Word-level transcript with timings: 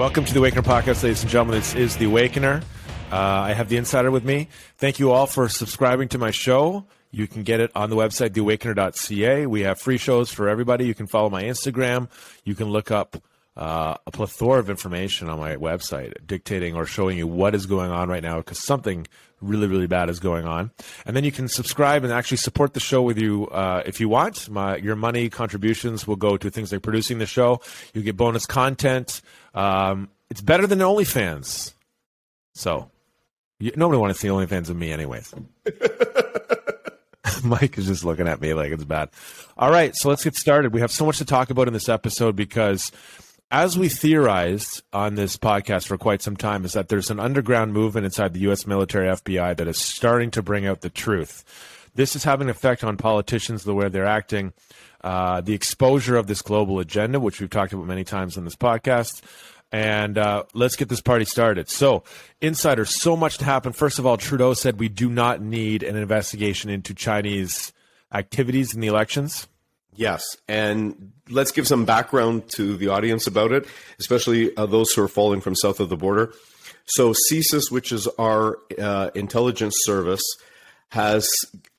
Welcome 0.00 0.24
to 0.24 0.32
the 0.32 0.40
Awakener 0.40 0.62
podcast, 0.62 1.02
ladies 1.02 1.20
and 1.20 1.30
gentlemen. 1.30 1.56
This 1.56 1.74
is 1.74 1.98
the 1.98 2.06
Awakener. 2.06 2.62
Uh, 3.12 3.16
I 3.16 3.52
have 3.52 3.68
the 3.68 3.76
insider 3.76 4.10
with 4.10 4.24
me. 4.24 4.48
Thank 4.78 4.98
you 4.98 5.12
all 5.12 5.26
for 5.26 5.46
subscribing 5.46 6.08
to 6.08 6.18
my 6.18 6.30
show. 6.30 6.86
You 7.10 7.26
can 7.26 7.42
get 7.42 7.60
it 7.60 7.70
on 7.74 7.90
the 7.90 7.96
website, 7.96 8.30
theawakener.ca. 8.30 9.44
We 9.44 9.60
have 9.60 9.78
free 9.78 9.98
shows 9.98 10.32
for 10.32 10.48
everybody. 10.48 10.86
You 10.86 10.94
can 10.94 11.06
follow 11.06 11.28
my 11.28 11.42
Instagram. 11.42 12.08
You 12.44 12.54
can 12.54 12.70
look 12.70 12.90
up 12.90 13.22
uh, 13.58 13.96
a 14.06 14.10
plethora 14.10 14.58
of 14.58 14.70
information 14.70 15.28
on 15.28 15.38
my 15.38 15.56
website 15.56 16.14
dictating 16.26 16.74
or 16.74 16.86
showing 16.86 17.18
you 17.18 17.26
what 17.26 17.54
is 17.54 17.66
going 17.66 17.90
on 17.90 18.08
right 18.08 18.22
now 18.22 18.38
because 18.38 18.58
something 18.58 19.06
really, 19.42 19.66
really 19.66 19.86
bad 19.86 20.08
is 20.08 20.18
going 20.18 20.46
on. 20.46 20.70
And 21.04 21.14
then 21.14 21.24
you 21.24 21.32
can 21.32 21.46
subscribe 21.46 22.04
and 22.04 22.12
actually 22.12 22.38
support 22.38 22.72
the 22.72 22.80
show 22.80 23.02
with 23.02 23.18
you 23.18 23.48
uh, 23.48 23.82
if 23.84 24.00
you 24.00 24.08
want. 24.08 24.48
My, 24.48 24.76
your 24.76 24.96
money 24.96 25.28
contributions 25.28 26.06
will 26.06 26.16
go 26.16 26.38
to 26.38 26.50
things 26.50 26.72
like 26.72 26.80
producing 26.80 27.18
the 27.18 27.26
show. 27.26 27.60
You 27.92 28.02
get 28.02 28.16
bonus 28.16 28.46
content. 28.46 29.20
Um, 29.54 30.08
it's 30.30 30.40
better 30.40 30.66
than 30.66 30.78
OnlyFans. 30.78 31.74
So 32.54 32.90
you, 33.58 33.72
nobody 33.76 33.98
wants 33.98 34.18
to 34.18 34.26
see 34.26 34.28
OnlyFans 34.28 34.70
of 34.70 34.76
me, 34.76 34.90
anyways. 34.90 35.34
Mike 37.44 37.78
is 37.78 37.86
just 37.86 38.04
looking 38.04 38.28
at 38.28 38.40
me 38.40 38.54
like 38.54 38.72
it's 38.72 38.84
bad. 38.84 39.10
All 39.56 39.70
right, 39.70 39.94
so 39.94 40.08
let's 40.08 40.24
get 40.24 40.34
started. 40.34 40.72
We 40.72 40.80
have 40.80 40.90
so 40.90 41.06
much 41.06 41.18
to 41.18 41.24
talk 41.24 41.50
about 41.50 41.68
in 41.68 41.74
this 41.74 41.88
episode 41.88 42.36
because, 42.36 42.90
as 43.50 43.78
we 43.78 43.88
theorized 43.88 44.82
on 44.92 45.14
this 45.14 45.36
podcast 45.36 45.86
for 45.86 45.98
quite 45.98 46.22
some 46.22 46.36
time, 46.36 46.64
is 46.64 46.72
that 46.72 46.88
there's 46.88 47.10
an 47.10 47.20
underground 47.20 47.72
movement 47.72 48.06
inside 48.06 48.34
the 48.34 48.40
U.S. 48.40 48.66
military 48.66 49.08
FBI 49.08 49.56
that 49.56 49.68
is 49.68 49.78
starting 49.78 50.30
to 50.32 50.42
bring 50.42 50.66
out 50.66 50.80
the 50.80 50.90
truth. 50.90 51.44
This 51.94 52.16
is 52.16 52.24
having 52.24 52.46
an 52.46 52.50
effect 52.50 52.84
on 52.84 52.96
politicians, 52.96 53.64
the 53.64 53.74
way 53.74 53.88
they're 53.88 54.06
acting, 54.06 54.52
uh, 55.02 55.40
the 55.40 55.54
exposure 55.54 56.16
of 56.16 56.26
this 56.26 56.42
global 56.42 56.78
agenda, 56.78 57.20
which 57.20 57.40
we've 57.40 57.50
talked 57.50 57.72
about 57.72 57.86
many 57.86 58.04
times 58.04 58.36
on 58.36 58.44
this 58.44 58.56
podcast 58.56 59.22
and 59.72 60.18
uh, 60.18 60.44
let's 60.52 60.76
get 60.76 60.88
this 60.88 61.00
party 61.00 61.24
started. 61.24 61.68
So, 61.68 62.02
insider, 62.40 62.84
so 62.84 63.16
much 63.16 63.38
to 63.38 63.44
happen. 63.44 63.72
First 63.72 63.98
of 63.98 64.06
all, 64.06 64.16
Trudeau 64.16 64.54
said 64.54 64.80
we 64.80 64.88
do 64.88 65.08
not 65.08 65.40
need 65.40 65.82
an 65.82 65.96
investigation 65.96 66.70
into 66.70 66.94
Chinese 66.94 67.72
activities 68.12 68.74
in 68.74 68.80
the 68.80 68.88
elections. 68.88 69.46
Yes, 69.94 70.36
and 70.48 71.12
let's 71.28 71.52
give 71.52 71.66
some 71.66 71.84
background 71.84 72.48
to 72.50 72.76
the 72.76 72.88
audience 72.88 73.26
about 73.26 73.52
it, 73.52 73.66
especially 73.98 74.56
uh, 74.56 74.66
those 74.66 74.92
who 74.92 75.02
are 75.02 75.08
falling 75.08 75.40
from 75.40 75.54
south 75.54 75.80
of 75.80 75.88
the 75.88 75.96
border. 75.96 76.32
So, 76.86 77.12
CSIS, 77.30 77.70
which 77.70 77.92
is 77.92 78.08
our 78.18 78.58
uh, 78.78 79.10
intelligence 79.14 79.74
service, 79.82 80.22
has 80.90 81.28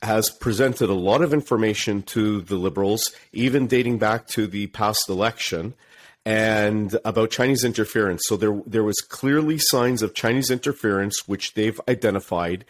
has 0.02 0.30
presented 0.30 0.90
a 0.90 0.94
lot 0.94 1.22
of 1.22 1.34
information 1.34 2.02
to 2.02 2.42
the 2.42 2.56
Liberals, 2.56 3.12
even 3.34 3.68
dating 3.68 3.98
back 3.98 4.28
to 4.28 4.48
the 4.48 4.68
past 4.68 5.10
election 5.10 5.74
and 6.26 6.98
about 7.04 7.32
Chinese 7.32 7.64
interference. 7.64 8.22
So 8.26 8.38
there 8.38 8.62
there 8.66 8.84
was 8.84 9.02
clearly 9.02 9.58
signs 9.58 10.02
of 10.02 10.14
Chinese 10.14 10.52
interference 10.52 11.28
which 11.28 11.54
they've 11.54 11.80
identified, 11.88 12.66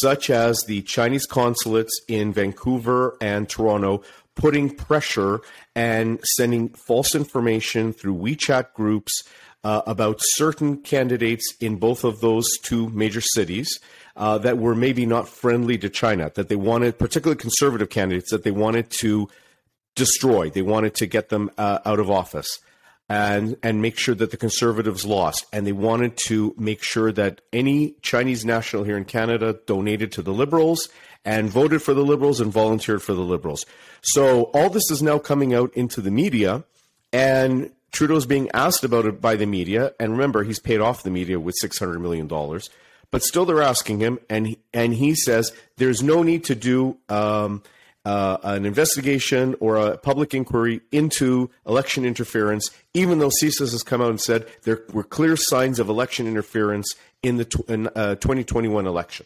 such 0.00 0.30
as 0.30 0.60
the 0.66 0.82
Chinese 0.82 1.26
consulates 1.26 2.00
in 2.08 2.32
Vancouver 2.32 3.16
and 3.20 3.48
Toronto 3.48 4.02
putting 4.34 4.68
pressure 4.68 5.40
and 5.74 6.20
sending 6.36 6.68
false 6.68 7.14
information 7.14 7.92
through 7.92 8.14
WeChat 8.14 8.74
groups 8.74 9.22
uh, 9.64 9.82
about 9.86 10.18
certain 10.20 10.76
candidates 10.82 11.54
in 11.58 11.76
both 11.76 12.04
of 12.04 12.20
those 12.20 12.46
two 12.62 12.88
major 12.90 13.20
cities. 13.20 13.80
Uh, 14.16 14.38
that 14.38 14.56
were 14.56 14.74
maybe 14.74 15.04
not 15.04 15.28
friendly 15.28 15.76
to 15.76 15.90
China, 15.90 16.32
that 16.34 16.48
they 16.48 16.56
wanted, 16.56 16.98
particularly 16.98 17.38
conservative 17.38 17.90
candidates, 17.90 18.30
that 18.30 18.44
they 18.44 18.50
wanted 18.50 18.88
to 18.88 19.28
destroy. 19.94 20.48
They 20.48 20.62
wanted 20.62 20.94
to 20.94 21.06
get 21.06 21.28
them 21.28 21.50
uh, 21.58 21.80
out 21.84 21.98
of 21.98 22.10
office 22.10 22.60
and 23.08 23.56
and 23.62 23.80
make 23.80 23.98
sure 23.98 24.14
that 24.14 24.30
the 24.30 24.36
conservatives 24.36 25.04
lost. 25.04 25.46
And 25.52 25.66
they 25.66 25.72
wanted 25.72 26.16
to 26.18 26.54
make 26.58 26.82
sure 26.82 27.12
that 27.12 27.40
any 27.52 27.94
chinese 28.02 28.44
national 28.44 28.84
here 28.84 28.96
in 28.96 29.04
canada 29.04 29.58
donated 29.66 30.12
to 30.12 30.22
the 30.22 30.32
liberals 30.32 30.88
and 31.24 31.48
voted 31.48 31.82
for 31.82 31.94
the 31.94 32.04
liberals 32.04 32.40
and 32.40 32.52
volunteered 32.52 33.02
for 33.02 33.14
the 33.14 33.20
liberals. 33.20 33.64
So 34.02 34.44
all 34.54 34.70
this 34.70 34.90
is 34.90 35.02
now 35.02 35.18
coming 35.18 35.54
out 35.54 35.72
into 35.74 36.00
the 36.00 36.10
media 36.10 36.64
and 37.12 37.70
trudeau's 37.92 38.26
being 38.26 38.50
asked 38.52 38.84
about 38.84 39.06
it 39.06 39.20
by 39.20 39.36
the 39.36 39.46
media. 39.46 39.92
And 39.98 40.12
remember 40.12 40.42
he's 40.42 40.60
paid 40.60 40.80
off 40.80 41.02
the 41.02 41.10
media 41.10 41.38
with 41.40 41.54
600 41.60 41.98
million 42.00 42.26
dollars 42.26 42.68
but 43.16 43.22
still 43.22 43.46
they're 43.46 43.62
asking 43.62 43.98
him 43.98 44.18
and 44.28 44.46
he, 44.46 44.58
and 44.74 44.92
he 44.92 45.14
says 45.14 45.50
there's 45.78 46.02
no 46.02 46.22
need 46.22 46.44
to 46.44 46.54
do 46.54 46.98
um, 47.08 47.62
uh, 48.04 48.36
an 48.42 48.66
investigation 48.66 49.54
or 49.58 49.78
a 49.78 49.96
public 49.96 50.34
inquiry 50.34 50.82
into 50.92 51.48
election 51.66 52.04
interference, 52.04 52.70
even 52.92 53.18
though 53.18 53.30
CSIS 53.30 53.72
has 53.72 53.82
come 53.82 54.02
out 54.02 54.10
and 54.10 54.20
said 54.20 54.46
there 54.64 54.82
were 54.92 55.02
clear 55.02 55.34
signs 55.34 55.78
of 55.78 55.88
election 55.88 56.26
interference 56.26 56.94
in 57.22 57.38
the 57.38 57.46
tw- 57.46 57.70
in, 57.70 57.86
uh, 57.96 58.16
2021 58.16 58.86
election. 58.86 59.24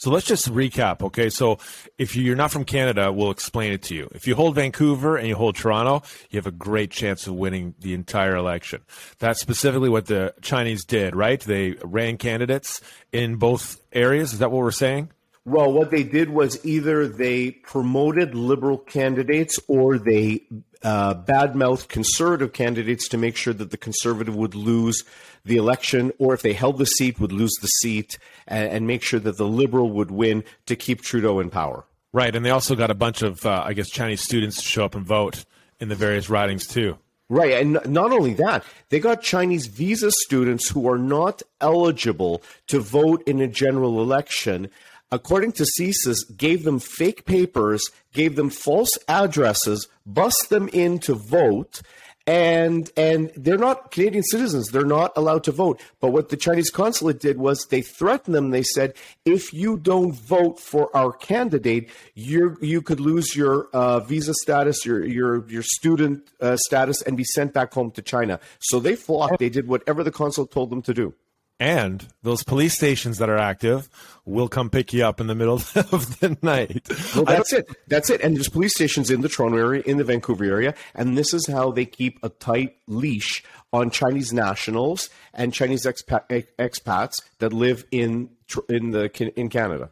So 0.00 0.10
let's 0.10 0.24
just 0.24 0.50
recap, 0.50 1.02
okay? 1.02 1.28
So 1.28 1.58
if 1.98 2.16
you're 2.16 2.34
not 2.34 2.50
from 2.50 2.64
Canada, 2.64 3.12
we'll 3.12 3.30
explain 3.30 3.74
it 3.74 3.82
to 3.82 3.94
you. 3.94 4.08
If 4.14 4.26
you 4.26 4.34
hold 4.34 4.54
Vancouver 4.54 5.18
and 5.18 5.28
you 5.28 5.36
hold 5.36 5.56
Toronto, 5.56 6.02
you 6.30 6.38
have 6.38 6.46
a 6.46 6.50
great 6.50 6.90
chance 6.90 7.26
of 7.26 7.34
winning 7.34 7.74
the 7.80 7.92
entire 7.92 8.34
election. 8.34 8.80
That's 9.18 9.42
specifically 9.42 9.90
what 9.90 10.06
the 10.06 10.32
Chinese 10.40 10.86
did, 10.86 11.14
right? 11.14 11.38
They 11.38 11.72
ran 11.84 12.16
candidates 12.16 12.80
in 13.12 13.36
both 13.36 13.78
areas. 13.92 14.32
Is 14.32 14.38
that 14.38 14.50
what 14.50 14.62
we're 14.62 14.70
saying? 14.70 15.10
Well, 15.44 15.70
what 15.70 15.90
they 15.90 16.02
did 16.02 16.30
was 16.30 16.64
either 16.64 17.06
they 17.06 17.50
promoted 17.50 18.34
liberal 18.34 18.78
candidates 18.78 19.58
or 19.68 19.98
they 19.98 20.46
uh, 20.82 21.14
badmouthed 21.14 21.88
conservative 21.88 22.52
candidates 22.52 23.08
to 23.08 23.18
make 23.18 23.36
sure 23.36 23.52
that 23.52 23.70
the 23.70 23.76
conservative 23.76 24.34
would 24.34 24.54
lose 24.54 25.04
the 25.44 25.56
election, 25.56 26.12
or 26.18 26.34
if 26.34 26.42
they 26.42 26.52
held 26.52 26.78
the 26.78 26.86
seat, 26.86 27.18
would 27.18 27.32
lose 27.32 27.52
the 27.60 27.68
seat, 27.68 28.18
and, 28.46 28.70
and 28.70 28.86
make 28.86 29.02
sure 29.02 29.20
that 29.20 29.36
the 29.36 29.46
liberal 29.46 29.90
would 29.90 30.10
win 30.10 30.44
to 30.66 30.76
keep 30.76 31.00
Trudeau 31.00 31.40
in 31.40 31.50
power. 31.50 31.84
Right, 32.12 32.34
and 32.34 32.44
they 32.44 32.50
also 32.50 32.74
got 32.74 32.90
a 32.90 32.94
bunch 32.94 33.22
of, 33.22 33.44
uh, 33.46 33.62
I 33.64 33.72
guess, 33.72 33.88
Chinese 33.88 34.20
students 34.20 34.56
to 34.56 34.62
show 34.62 34.84
up 34.84 34.94
and 34.94 35.06
vote 35.06 35.44
in 35.78 35.88
the 35.88 35.94
various 35.94 36.28
ridings 36.28 36.66
too. 36.66 36.98
Right. 37.30 37.52
And 37.52 37.78
not 37.86 38.10
only 38.10 38.34
that, 38.34 38.64
they 38.88 38.98
got 38.98 39.22
Chinese 39.22 39.68
visa 39.68 40.10
students 40.10 40.68
who 40.68 40.90
are 40.90 40.98
not 40.98 41.42
eligible 41.60 42.42
to 42.66 42.80
vote 42.80 43.22
in 43.24 43.40
a 43.40 43.46
general 43.46 44.02
election 44.02 44.68
according 45.12 45.52
to 45.52 45.64
CSIS, 45.64 46.36
gave 46.36 46.64
them 46.64 46.78
fake 46.78 47.24
papers, 47.24 47.82
gave 48.12 48.36
them 48.36 48.50
false 48.50 48.92
addresses, 49.08 49.88
bust 50.06 50.50
them 50.50 50.68
in 50.72 50.98
to 51.00 51.14
vote, 51.14 51.82
and 52.26 52.90
and 52.96 53.32
they're 53.34 53.58
not 53.58 53.90
Canadian 53.90 54.22
citizens. 54.22 54.68
They're 54.68 54.84
not 54.84 55.12
allowed 55.16 55.42
to 55.44 55.52
vote. 55.52 55.80
But 56.00 56.12
what 56.12 56.28
the 56.28 56.36
Chinese 56.36 56.70
consulate 56.70 57.18
did 57.18 57.38
was 57.38 57.66
they 57.70 57.82
threatened 57.82 58.34
them. 58.34 58.50
They 58.50 58.62
said, 58.62 58.94
if 59.24 59.52
you 59.52 59.76
don't 59.78 60.12
vote 60.12 60.60
for 60.60 60.94
our 60.96 61.12
candidate, 61.12 61.90
you 62.14 62.56
you 62.60 62.82
could 62.82 63.00
lose 63.00 63.34
your 63.34 63.68
uh, 63.72 64.00
visa 64.00 64.34
status, 64.34 64.84
your 64.84 65.04
your 65.04 65.48
your 65.48 65.62
student 65.62 66.28
uh, 66.40 66.56
status, 66.56 67.02
and 67.02 67.16
be 67.16 67.24
sent 67.24 67.52
back 67.52 67.72
home 67.72 67.90
to 67.92 68.02
China. 68.02 68.38
So 68.60 68.78
they 68.78 68.96
flocked. 68.96 69.38
They 69.38 69.48
did 69.48 69.66
whatever 69.66 70.04
the 70.04 70.12
consulate 70.12 70.50
told 70.52 70.70
them 70.70 70.82
to 70.82 70.94
do. 70.94 71.14
And 71.60 72.08
those 72.22 72.42
police 72.42 72.74
stations 72.74 73.18
that 73.18 73.28
are 73.28 73.36
active 73.36 73.90
will 74.24 74.48
come 74.48 74.70
pick 74.70 74.94
you 74.94 75.04
up 75.04 75.20
in 75.20 75.26
the 75.26 75.34
middle 75.34 75.54
of 75.74 76.18
the 76.18 76.38
night. 76.40 76.88
Well, 77.14 77.26
that's 77.26 77.52
it. 77.52 77.68
That's 77.86 78.08
it. 78.08 78.22
And 78.22 78.34
there's 78.34 78.48
police 78.48 78.74
stations 78.74 79.10
in 79.10 79.20
the 79.20 79.28
Toronto 79.28 79.58
area, 79.58 79.82
in 79.84 79.98
the 79.98 80.04
Vancouver 80.04 80.44
area, 80.44 80.74
and 80.94 81.18
this 81.18 81.34
is 81.34 81.46
how 81.46 81.70
they 81.70 81.84
keep 81.84 82.18
a 82.22 82.30
tight 82.30 82.76
leash 82.88 83.44
on 83.74 83.90
Chinese 83.90 84.32
nationals 84.32 85.10
and 85.34 85.52
Chinese 85.52 85.84
expat, 85.84 86.46
expats 86.58 87.16
that 87.38 87.52
live 87.52 87.84
in 87.90 88.30
in 88.70 88.90
the 88.90 89.32
in 89.36 89.50
Canada. 89.50 89.90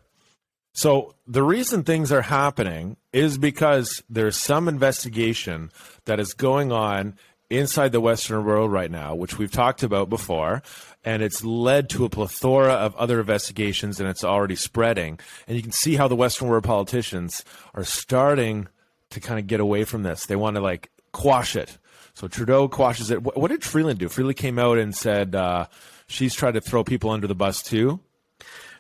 So 0.73 1.15
the 1.27 1.43
reason 1.43 1.83
things 1.83 2.11
are 2.13 2.23
happening 2.23 2.97
is 3.13 3.37
because 3.37 4.03
there's 4.09 4.37
some 4.37 4.69
investigation 4.69 5.71
that 6.07 6.19
is 6.19 6.33
going 6.33 6.73
on 6.73 7.17
inside 7.51 7.93
the 7.93 8.01
Western 8.01 8.45
world 8.45 8.71
right 8.71 8.91
now, 8.91 9.15
which 9.15 9.39
we've 9.39 9.51
talked 9.51 9.83
about 9.83 10.09
before, 10.09 10.63
and 11.09 11.23
it's 11.23 11.43
led 11.43 11.89
to 11.89 12.05
a 12.05 12.11
plethora 12.11 12.75
of 12.75 12.95
other 12.97 13.19
investigations, 13.19 13.99
and 13.99 14.11
it's 14.11 14.23
already 14.23 14.55
spreading. 14.55 15.19
And 15.47 15.57
you 15.57 15.63
can 15.63 15.73
see 15.73 15.97
how 15.97 16.07
the 16.07 16.15
Western 16.15 16.49
world 16.49 16.65
politicians 16.65 17.47
are 17.73 17.83
starting 17.83 18.69
to 19.09 19.19
kind 19.19 19.41
of 19.41 19.47
get 19.47 19.59
away 19.59 19.85
from 19.85 20.03
this. 20.03 20.27
They 20.27 20.37
want 20.37 20.57
to 20.57 20.61
like 20.61 20.91
quash 21.13 21.57
it. 21.57 21.79
So 22.13 22.29
Trudeau 22.29 22.69
quashes 22.69 23.11
it. 23.11 23.23
What 23.23 23.49
did 23.49 23.65
Freeland 23.65 23.99
do? 23.99 24.11
Freeland 24.11 24.37
came 24.37 24.59
out 24.59 24.77
and 24.77 24.95
said 24.95 25.35
uh, 25.35 25.69
she's 26.09 26.35
tried 26.35 26.55
to 26.55 26.61
throw 26.61 26.85
people 26.85 27.09
under 27.09 27.27
the 27.27 27.35
bus 27.35 27.63
too. 27.63 28.01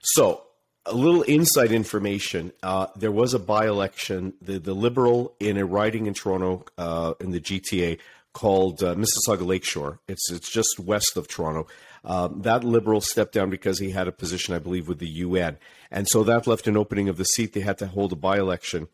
So 0.02 0.42
a 0.84 0.94
little 0.94 1.22
inside 1.22 1.72
information. 1.72 2.52
Uh, 2.62 2.88
there 2.94 3.12
was 3.12 3.32
a 3.32 3.38
by-election. 3.38 4.34
The 4.42 4.58
the 4.58 4.74
Liberal 4.74 5.34
in 5.40 5.56
a 5.56 5.64
riding 5.64 6.04
in 6.04 6.12
Toronto 6.12 6.66
uh, 6.76 7.14
in 7.20 7.30
the 7.30 7.40
GTA 7.40 7.98
called 8.34 8.82
uh, 8.82 8.94
Mississauga 8.96 9.46
Lakeshore. 9.46 9.98
It's 10.08 10.30
it's 10.30 10.52
just 10.52 10.78
west 10.78 11.16
of 11.16 11.26
Toronto. 11.26 11.66
Um, 12.08 12.40
that 12.42 12.64
liberal 12.64 13.02
stepped 13.02 13.34
down 13.34 13.50
because 13.50 13.78
he 13.78 13.90
had 13.90 14.08
a 14.08 14.12
position, 14.12 14.54
I 14.54 14.58
believe, 14.58 14.88
with 14.88 14.98
the 14.98 15.08
UN, 15.08 15.58
and 15.90 16.08
so 16.08 16.24
that 16.24 16.46
left 16.46 16.66
an 16.66 16.76
opening 16.76 17.08
of 17.08 17.18
the 17.18 17.24
seat. 17.24 17.52
They 17.52 17.60
had 17.60 17.78
to 17.78 17.86
hold 17.86 18.12
a 18.12 18.16
by-election, 18.16 18.88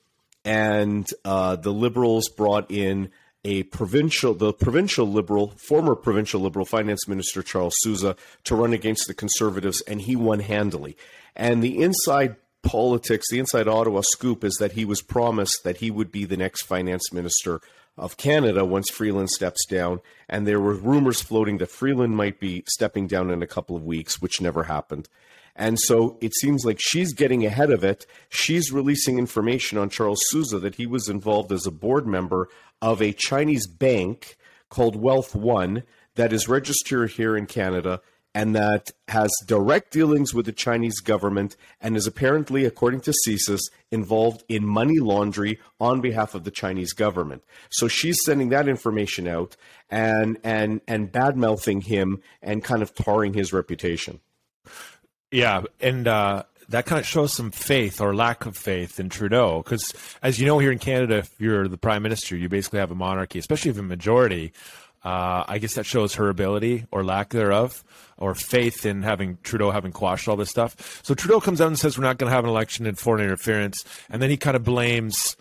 and 0.44 1.08
uh, 1.24 1.54
the 1.56 1.72
liberals 1.72 2.28
brought 2.28 2.70
in 2.70 3.10
a 3.44 3.62
provincial, 3.64 4.34
the 4.34 4.52
provincial 4.52 5.06
liberal, 5.06 5.54
former 5.68 5.94
provincial 5.94 6.40
liberal 6.40 6.64
finance 6.64 7.06
minister 7.06 7.42
Charles 7.42 7.74
Sousa 7.78 8.16
to 8.44 8.56
run 8.56 8.72
against 8.72 9.06
the 9.06 9.14
conservatives, 9.14 9.80
and 9.82 10.00
he 10.00 10.16
won 10.16 10.40
handily. 10.40 10.96
And 11.36 11.62
the 11.62 11.82
inside 11.82 12.36
politics, 12.62 13.30
the 13.30 13.38
inside 13.38 13.68
Ottawa 13.68 14.00
scoop 14.00 14.42
is 14.42 14.54
that 14.54 14.72
he 14.72 14.84
was 14.84 15.02
promised 15.02 15.62
that 15.62 15.76
he 15.76 15.90
would 15.90 16.10
be 16.10 16.24
the 16.24 16.36
next 16.36 16.62
finance 16.62 17.12
minister 17.12 17.60
of 17.96 18.16
Canada 18.16 18.64
once 18.64 18.90
Freeland 18.90 19.30
steps 19.30 19.64
down. 19.66 20.00
And 20.28 20.46
there 20.46 20.60
were 20.60 20.74
rumors 20.74 21.20
floating 21.20 21.58
that 21.58 21.70
Freeland 21.70 22.16
might 22.16 22.40
be 22.40 22.64
stepping 22.68 23.06
down 23.06 23.30
in 23.30 23.42
a 23.42 23.46
couple 23.46 23.76
of 23.76 23.84
weeks, 23.84 24.20
which 24.20 24.40
never 24.40 24.64
happened. 24.64 25.08
And 25.56 25.78
so 25.78 26.18
it 26.20 26.34
seems 26.34 26.64
like 26.64 26.78
she's 26.80 27.12
getting 27.12 27.46
ahead 27.46 27.70
of 27.70 27.84
it. 27.84 28.06
She's 28.28 28.72
releasing 28.72 29.18
information 29.18 29.78
on 29.78 29.88
Charles 29.88 30.20
Sousa 30.28 30.58
that 30.58 30.74
he 30.74 30.86
was 30.86 31.08
involved 31.08 31.52
as 31.52 31.66
a 31.66 31.70
board 31.70 32.06
member 32.06 32.48
of 32.82 33.00
a 33.00 33.12
Chinese 33.12 33.68
bank 33.68 34.36
called 34.68 34.96
Wealth 34.96 35.34
One 35.34 35.84
that 36.16 36.32
is 36.32 36.48
registered 36.48 37.12
here 37.12 37.36
in 37.36 37.46
Canada 37.46 38.00
and 38.34 38.54
that 38.56 38.90
has 39.08 39.32
direct 39.46 39.92
dealings 39.92 40.34
with 40.34 40.46
the 40.46 40.52
Chinese 40.52 40.98
government 41.00 41.56
and 41.80 41.96
is 41.96 42.06
apparently, 42.06 42.64
according 42.64 43.00
to 43.02 43.14
CSIS, 43.26 43.60
involved 43.92 44.42
in 44.48 44.66
money 44.66 44.98
laundering 44.98 45.56
on 45.78 46.00
behalf 46.00 46.34
of 46.34 46.44
the 46.44 46.50
Chinese 46.50 46.92
government. 46.92 47.44
So 47.70 47.86
she's 47.86 48.18
sending 48.24 48.48
that 48.48 48.68
information 48.68 49.28
out 49.28 49.56
and 49.88 50.38
and 50.42 50.80
and 50.88 51.12
bad 51.12 51.36
mouthing 51.36 51.82
him 51.82 52.20
and 52.42 52.64
kind 52.64 52.82
of 52.82 52.94
tarring 52.94 53.34
his 53.34 53.52
reputation. 53.52 54.20
Yeah, 55.30 55.62
and 55.80 56.06
uh, 56.06 56.44
that 56.68 56.86
kind 56.86 57.00
of 57.00 57.06
shows 57.06 57.32
some 57.32 57.50
faith 57.50 58.00
or 58.00 58.14
lack 58.14 58.46
of 58.46 58.56
faith 58.56 58.98
in 58.98 59.08
Trudeau, 59.08 59.62
because 59.62 59.92
as 60.22 60.40
you 60.40 60.46
know, 60.46 60.58
here 60.58 60.72
in 60.72 60.78
Canada, 60.78 61.18
if 61.18 61.30
you're 61.38 61.68
the 61.68 61.78
prime 61.78 62.02
minister, 62.02 62.36
you 62.36 62.48
basically 62.48 62.78
have 62.78 62.90
a 62.90 62.96
monarchy, 62.96 63.38
especially 63.38 63.70
if 63.70 63.78
a 63.78 63.82
majority. 63.82 64.52
Uh, 65.04 65.44
I 65.46 65.58
guess 65.58 65.74
that 65.74 65.84
shows 65.84 66.14
her 66.14 66.28
ability 66.30 66.86
or 66.90 67.04
lack 67.04 67.28
thereof, 67.30 67.84
or 68.16 68.34
faith 68.34 68.86
in 68.86 69.02
having 69.02 69.38
Trudeau 69.42 69.70
having 69.70 69.92
quashed 69.92 70.28
all 70.28 70.36
this 70.36 70.50
stuff. 70.50 71.02
So 71.04 71.14
Trudeau 71.14 71.40
comes 71.40 71.60
out 71.60 71.68
and 71.68 71.78
says 71.78 71.98
we're 71.98 72.04
not 72.04 72.16
going 72.16 72.30
to 72.30 72.34
have 72.34 72.44
an 72.44 72.50
election 72.50 72.86
in 72.86 72.94
foreign 72.94 73.22
interference, 73.22 73.84
and 74.08 74.22
then 74.22 74.30
he 74.30 74.36
kind 74.36 74.56
of 74.56 74.64
blames 74.64 75.36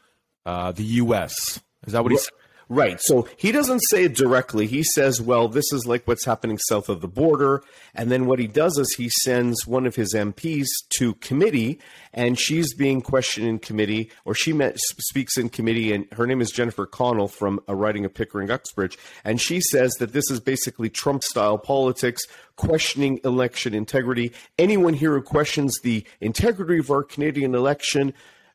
uh, 0.45 0.73
the 0.73 0.83
U.S. 0.83 1.61
Is 1.87 1.93
that 1.93 2.03
what 2.03 2.11
he 2.11 2.17
said? 2.17 2.33
Right. 2.69 2.99
So 3.01 3.27
he 3.37 3.51
doesn't 3.51 3.81
say 3.89 4.05
it 4.05 4.15
directly. 4.15 4.67
He 4.67 4.83
says, 4.83 5.21
well, 5.21 5.47
this 5.47 5.71
is 5.73 5.85
like 5.85 6.07
what's 6.07 6.25
happening 6.25 6.57
south 6.57 6.89
of 6.89 7.01
the 7.01 7.07
border. 7.07 7.63
And 7.93 8.09
then 8.09 8.25
what 8.25 8.39
he 8.39 8.47
does 8.47 8.77
is 8.77 8.93
he 8.93 9.09
sends 9.09 9.67
one 9.67 9.85
of 9.85 9.95
his 9.95 10.13
MPs 10.13 10.67
to 10.97 11.13
committee, 11.15 11.79
and 12.13 12.39
she's 12.39 12.73
being 12.73 13.01
questioned 13.01 13.47
in 13.47 13.59
committee, 13.59 14.11
or 14.25 14.33
she 14.33 14.53
met, 14.53 14.77
speaks 14.79 15.37
in 15.37 15.49
committee, 15.49 15.93
and 15.93 16.05
her 16.13 16.25
name 16.25 16.41
is 16.41 16.51
Jennifer 16.51 16.85
Connell 16.85 17.27
from 17.27 17.59
a 17.67 17.75
riding 17.75 18.05
of 18.05 18.13
Pickering 18.13 18.49
Uxbridge. 18.49 18.97
And 19.23 19.41
she 19.41 19.59
says 19.61 19.93
that 19.95 20.13
this 20.13 20.29
is 20.31 20.39
basically 20.39 20.89
Trump 20.89 21.23
style 21.23 21.57
politics, 21.57 22.23
questioning 22.55 23.19
election 23.23 23.73
integrity. 23.73 24.31
Anyone 24.57 24.93
here 24.93 25.13
who 25.13 25.21
questions 25.21 25.79
the 25.83 26.05
integrity 26.21 26.79
of 26.79 26.89
our 26.89 27.03
Canadian 27.03 27.55
election 27.55 28.13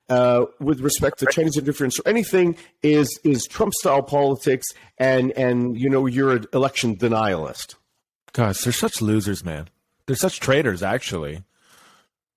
uh, 0.08 0.46
with 0.58 0.80
respect 0.80 1.18
to 1.18 1.26
Chinese 1.26 1.56
interference 1.56 1.98
or 1.98 2.08
anything 2.08 2.56
is 2.82 3.18
is 3.24 3.46
Trump 3.46 3.74
style 3.74 4.02
politics, 4.02 4.66
and 4.98 5.32
and 5.32 5.78
you 5.78 5.88
know 5.88 6.06
you're 6.06 6.32
an 6.32 6.46
election 6.52 6.96
denialist. 6.96 7.74
Gosh, 8.32 8.62
they're 8.62 8.72
such 8.72 9.02
losers, 9.02 9.44
man. 9.44 9.68
They're 10.06 10.16
such 10.16 10.40
traitors, 10.40 10.82
actually. 10.82 11.42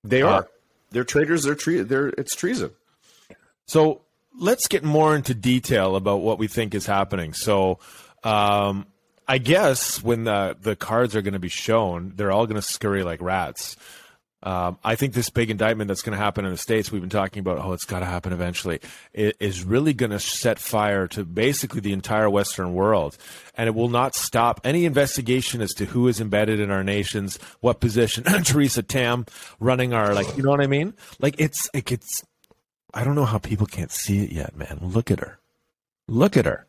They 0.04 0.22
are. 0.22 0.42
Uh, 0.42 0.46
they're 0.90 1.04
traitors. 1.04 1.44
They're 1.44 1.54
tre- 1.54 1.82
They're 1.82 2.08
it's 2.08 2.34
treason. 2.34 2.70
So 3.66 4.02
let's 4.38 4.68
get 4.68 4.84
more 4.84 5.14
into 5.16 5.34
detail 5.34 5.96
about 5.96 6.20
what 6.20 6.38
we 6.38 6.48
think 6.48 6.74
is 6.74 6.86
happening. 6.86 7.32
So. 7.32 7.78
Um, 8.24 8.86
I 9.28 9.38
guess 9.38 10.02
when 10.02 10.24
the 10.24 10.56
the 10.60 10.74
cards 10.76 11.14
are 11.14 11.22
going 11.22 11.32
to 11.34 11.40
be 11.40 11.48
shown, 11.48 12.12
they're 12.16 12.32
all 12.32 12.46
going 12.46 12.60
to 12.60 12.66
scurry 12.66 13.04
like 13.04 13.22
rats. 13.22 13.76
Um, 14.42 14.78
I 14.82 14.96
think 14.96 15.14
this 15.14 15.30
big 15.30 15.50
indictment 15.50 15.88
that's 15.88 16.02
going 16.02 16.16
to 16.18 16.22
happen 16.22 16.44
in 16.44 16.50
the 16.50 16.58
states, 16.58 16.90
we've 16.90 17.00
been 17.00 17.10
talking 17.10 17.40
about, 17.40 17.58
oh, 17.58 17.72
it's 17.72 17.84
got 17.84 18.00
to 18.00 18.06
happen 18.06 18.32
eventually, 18.32 18.80
is 19.14 19.62
really 19.64 19.92
going 19.92 20.10
to 20.10 20.18
set 20.18 20.58
fire 20.58 21.06
to 21.08 21.24
basically 21.24 21.80
the 21.80 21.92
entire 21.92 22.28
Western 22.28 22.74
world, 22.74 23.16
and 23.56 23.68
it 23.68 23.74
will 23.74 23.88
not 23.88 24.14
stop 24.14 24.60
any 24.64 24.84
investigation 24.84 25.60
as 25.60 25.70
to 25.74 25.84
who 25.84 26.08
is 26.08 26.20
embedded 26.20 26.58
in 26.58 26.70
our 26.70 26.82
nations, 26.82 27.38
what 27.60 27.80
position 27.80 28.24
Theresa 28.44 28.82
Tam 28.82 29.26
running 29.60 29.92
our, 29.92 30.12
like, 30.14 30.36
you 30.36 30.42
know 30.42 30.50
what 30.50 30.60
I 30.60 30.66
mean? 30.66 30.94
Like, 31.20 31.36
it's, 31.38 31.68
like, 31.72 31.92
it's, 31.92 32.24
I 32.92 33.04
don't 33.04 33.14
know 33.14 33.24
how 33.24 33.38
people 33.38 33.66
can't 33.66 33.92
see 33.92 34.24
it 34.24 34.32
yet, 34.32 34.56
man. 34.56 34.78
Look 34.82 35.10
at 35.10 35.20
her, 35.20 35.38
look 36.08 36.36
at 36.36 36.46
her. 36.46 36.66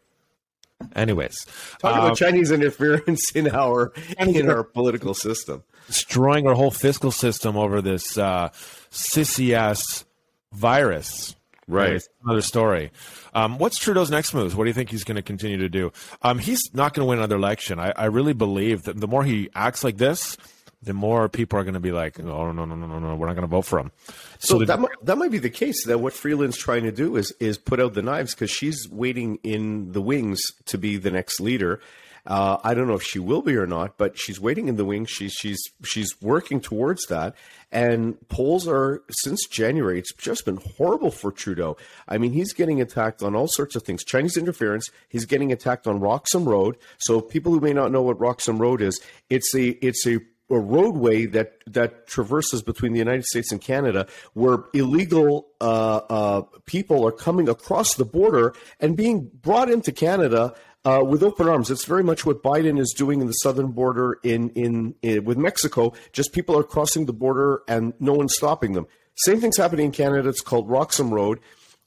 Anyways, 0.96 1.46
talk 1.80 1.96
about 1.96 2.10
um, 2.12 2.16
Chinese 2.16 2.52
interference 2.52 3.32
in 3.32 3.50
our 3.50 3.94
in 4.18 4.50
our 4.50 4.64
political 4.64 5.14
system 5.14 5.64
destroying 5.88 6.48
our 6.48 6.54
whole 6.54 6.72
fiscal 6.72 7.12
system 7.12 7.58
over 7.58 7.82
this 7.82 8.18
uh, 8.18 8.50
sissy 8.92 9.54
ass 9.54 10.06
virus. 10.52 11.36
Right. 11.66 12.02
another 12.26 12.42
story. 12.42 12.92
Um, 13.34 13.58
what's 13.58 13.78
Trudeau's 13.78 14.12
next 14.12 14.34
moves? 14.34 14.54
What 14.54 14.66
do 14.66 14.70
you 14.70 14.74
think 14.74 14.90
he's 14.90 15.06
going 15.06 15.16
to 15.16 15.22
continue 15.22 15.58
to 15.60 15.70
do? 15.70 15.94
Um, 16.22 16.38
he's 16.38 16.62
not 16.74 16.94
going 16.94 17.06
to 17.06 17.10
win 17.10 17.20
another 17.20 17.38
election. 17.38 17.80
I, 17.80 17.94
I, 17.96 18.06
really 18.06 18.34
believe 18.34 18.84
that 18.84 19.00
the 19.00 19.08
more 19.08 19.24
he 19.24 19.50
acts 19.56 19.82
like 19.82 19.96
this, 19.96 20.36
the 20.84 20.94
more 20.94 21.30
people 21.30 21.58
are 21.60 21.64
going 21.64 21.74
to 21.74 21.80
be 21.80 21.92
like, 21.92 22.20
oh, 22.20 22.52
no, 22.52 22.52
no, 22.52 22.66
no, 22.66 22.76
no, 22.76 23.00
no, 23.00 23.16
we're 23.16 23.28
not 23.28 23.34
going 23.34 23.48
to 23.48 23.48
vote 23.48 23.64
for 23.66 23.80
him. 23.80 23.92
So, 24.40 24.60
so 24.60 24.66
that, 24.66 24.80
might, 24.80 24.92
that 25.04 25.18
might 25.18 25.32
be 25.32 25.40
the 25.40 25.50
case. 25.50 25.86
That 25.86 26.00
what 26.00 26.14
Freeland's 26.14 26.58
trying 26.58 26.84
to 26.84 26.92
do 26.92 27.16
is, 27.16 27.32
is 27.40 27.58
put 27.58 27.80
out 27.80 27.94
the 27.94 28.02
knives 28.02 28.34
because 28.34 28.52
she's 28.52 28.88
waiting 28.90 29.40
in 29.44 29.92
the 29.92 30.02
wings 30.02 30.42
to 30.66 30.78
be 30.78 30.98
the 30.98 31.12
next 31.12 31.40
leader. 31.40 31.80
Uh, 32.26 32.58
I 32.64 32.74
don't 32.74 32.88
know 32.88 32.94
if 32.94 33.04
she 33.04 33.20
will 33.20 33.42
be 33.42 33.58
or 33.58 33.68
not, 33.68 33.98
but 33.98 34.18
she's 34.18 34.40
waiting 34.40 34.70
in 34.70 34.78
the 34.78 34.86
wings. 34.86 35.10
She's 35.10 35.34
she's 35.34 35.62
she's 35.84 36.22
working 36.22 36.62
towards 36.62 37.06
that. 37.08 37.36
And 37.70 38.16
polls 38.30 38.66
are 38.66 39.04
since 39.10 39.46
January. 39.48 40.00
It's 40.00 40.14
just 40.14 40.46
been 40.46 40.60
horrible 40.78 41.12
for 41.12 41.32
Trudeau. 41.32 41.76
I 42.08 42.18
mean, 42.18 42.32
he's 42.32 42.54
getting 42.54 42.80
attacked 42.80 43.24
on 43.24 43.36
all 43.36 43.48
sorts 43.48 43.76
of 43.76 43.84
things. 43.84 44.06
Chinese 44.06 44.38
interference. 44.38 44.90
He's 45.10 45.26
getting 45.26 45.52
attacked 45.52 45.86
on 45.86 46.00
Roxham 46.00 46.48
Road. 46.48 46.78
So 47.00 47.20
people 47.20 47.52
who 47.52 47.60
may 47.60 47.74
not 47.74 47.92
know 47.92 48.04
what 48.04 48.20
Roxham 48.20 48.58
Road 48.58 48.82
is, 48.82 49.02
it's 49.30 49.54
a 49.54 49.70
it's 49.86 50.08
a 50.08 50.20
a 50.50 50.60
roadway 50.60 51.26
that 51.26 51.64
that 51.68 52.08
traverses 52.08 52.62
between 52.62 52.94
the 52.94 53.00
United 53.00 53.26
States 53.26 53.52
and 53.52 53.62
Canada, 53.62 54.08
where 54.34 54.66
illegal 54.74 55.48
uh, 55.62 56.02
uh, 56.10 56.42
people 56.66 57.06
are 57.08 57.12
coming 57.12 57.50
across 57.50 57.96
the 57.96 58.06
border 58.06 58.54
and 58.80 58.98
being 58.98 59.30
brought 59.42 59.70
into 59.72 59.92
Canada 59.92 60.54
uh, 60.86 61.02
with 61.06 61.24
open 61.24 61.48
arms. 61.48 61.72
It's 61.72 61.86
very 61.86 62.04
much 62.04 62.26
what 62.26 62.44
Biden 62.44 62.80
is 62.80 62.94
doing 62.96 63.22
in 63.22 63.28
the 63.28 63.34
southern 63.34 63.72
border 63.72 64.20
in, 64.24 64.50
in, 64.50 64.96
in 65.02 65.24
with 65.24 65.38
Mexico. 65.38 65.94
Just 66.12 66.34
people 66.34 66.58
are 66.58 66.64
crossing 66.64 67.06
the 67.06 67.14
border 67.14 67.62
and 67.68 67.94
no 68.00 68.14
one's 68.14 68.36
stopping 68.36 68.74
them. 68.74 68.88
Same 69.16 69.40
thing's 69.40 69.58
happening 69.58 69.88
in 69.88 69.92
Canada. 69.92 70.30
It's 70.30 70.42
called 70.42 70.70
Roxham 70.70 71.14
Road. 71.14 71.40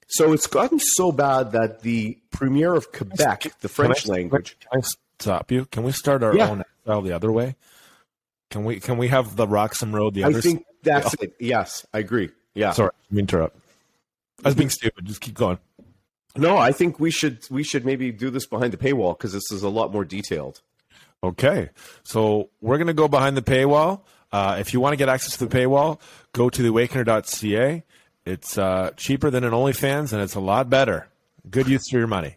So 0.08 0.32
it's 0.32 0.46
gotten 0.46 0.78
so 0.78 1.10
bad 1.10 1.52
that 1.52 1.80
the 1.82 2.18
premier 2.30 2.72
of 2.74 2.92
Quebec, 2.92 3.52
the 3.60 3.68
French 3.68 4.04
can 4.04 4.12
I, 4.12 4.14
language. 4.14 4.56
Can 4.60 4.80
I 4.80 4.86
stop 5.18 5.50
you? 5.50 5.64
Can 5.66 5.82
we 5.82 5.90
start 5.92 6.22
our 6.22 6.34
yeah. 6.34 6.50
own 6.50 6.64
style 6.82 7.02
the 7.02 7.12
other 7.12 7.32
way? 7.32 7.56
Can 8.50 8.64
we 8.64 8.80
can 8.80 8.98
we 8.98 9.08
have 9.08 9.36
the 9.36 9.46
Roxham 9.46 9.94
Road 9.94 10.14
the 10.14 10.24
other? 10.24 10.38
I 10.38 10.40
think 10.40 10.64
that's 10.82 11.14
it. 11.14 11.34
Yes, 11.40 11.84
I 11.92 11.98
agree. 11.98 12.30
Yeah. 12.54 12.72
Sorry, 12.72 12.90
me 13.10 13.20
interrupt. 13.20 13.58
I 14.44 14.48
was 14.48 14.54
being 14.54 14.70
stupid. 14.70 15.04
Just 15.04 15.20
keep 15.20 15.34
going. 15.34 15.58
No, 16.36 16.56
I 16.58 16.72
think 16.72 17.00
we 17.00 17.10
should 17.10 17.48
we 17.50 17.62
should 17.62 17.84
maybe 17.84 18.12
do 18.12 18.30
this 18.30 18.46
behind 18.46 18.72
the 18.72 18.76
paywall 18.76 19.16
because 19.16 19.32
this 19.32 19.50
is 19.50 19.62
a 19.62 19.68
lot 19.68 19.92
more 19.92 20.04
detailed. 20.04 20.60
Okay, 21.24 21.70
so 22.04 22.50
we're 22.60 22.76
going 22.76 22.86
to 22.88 22.94
go 22.94 23.08
behind 23.08 23.36
the 23.36 23.42
paywall. 23.42 24.02
Uh, 24.30 24.56
if 24.60 24.72
you 24.74 24.80
want 24.80 24.92
to 24.92 24.96
get 24.96 25.08
access 25.08 25.36
to 25.38 25.46
the 25.46 25.56
paywall, 25.56 25.98
go 26.32 26.50
to 26.50 26.62
theawakener.ca. 26.62 27.82
It's 28.26 28.58
uh, 28.58 28.90
cheaper 28.96 29.30
than 29.30 29.44
an 29.44 29.52
OnlyFans, 29.52 30.12
and 30.12 30.20
it's 30.20 30.34
a 30.34 30.40
lot 30.40 30.68
better. 30.68 31.08
Good 31.48 31.68
use 31.68 31.88
for 31.90 31.98
your 31.98 32.06
money. 32.06 32.36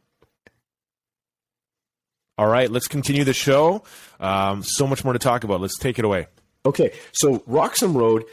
All 2.40 2.48
right, 2.48 2.72
let's 2.72 2.88
continue 2.88 3.26
the 3.26 3.34
show. 3.34 3.84
Um, 4.18 4.64
so 4.64 4.88
much 4.88 5.04
more 5.04 5.12
to 5.12 5.20
talk 5.20 5.44
about. 5.44 5.60
Let's 5.60 5.78
take 5.78 6.00
it 6.00 6.06
away. 6.06 6.28
Okay, 6.66 6.94
so 7.12 7.44
Roxham 7.46 7.98
Road 7.98 8.24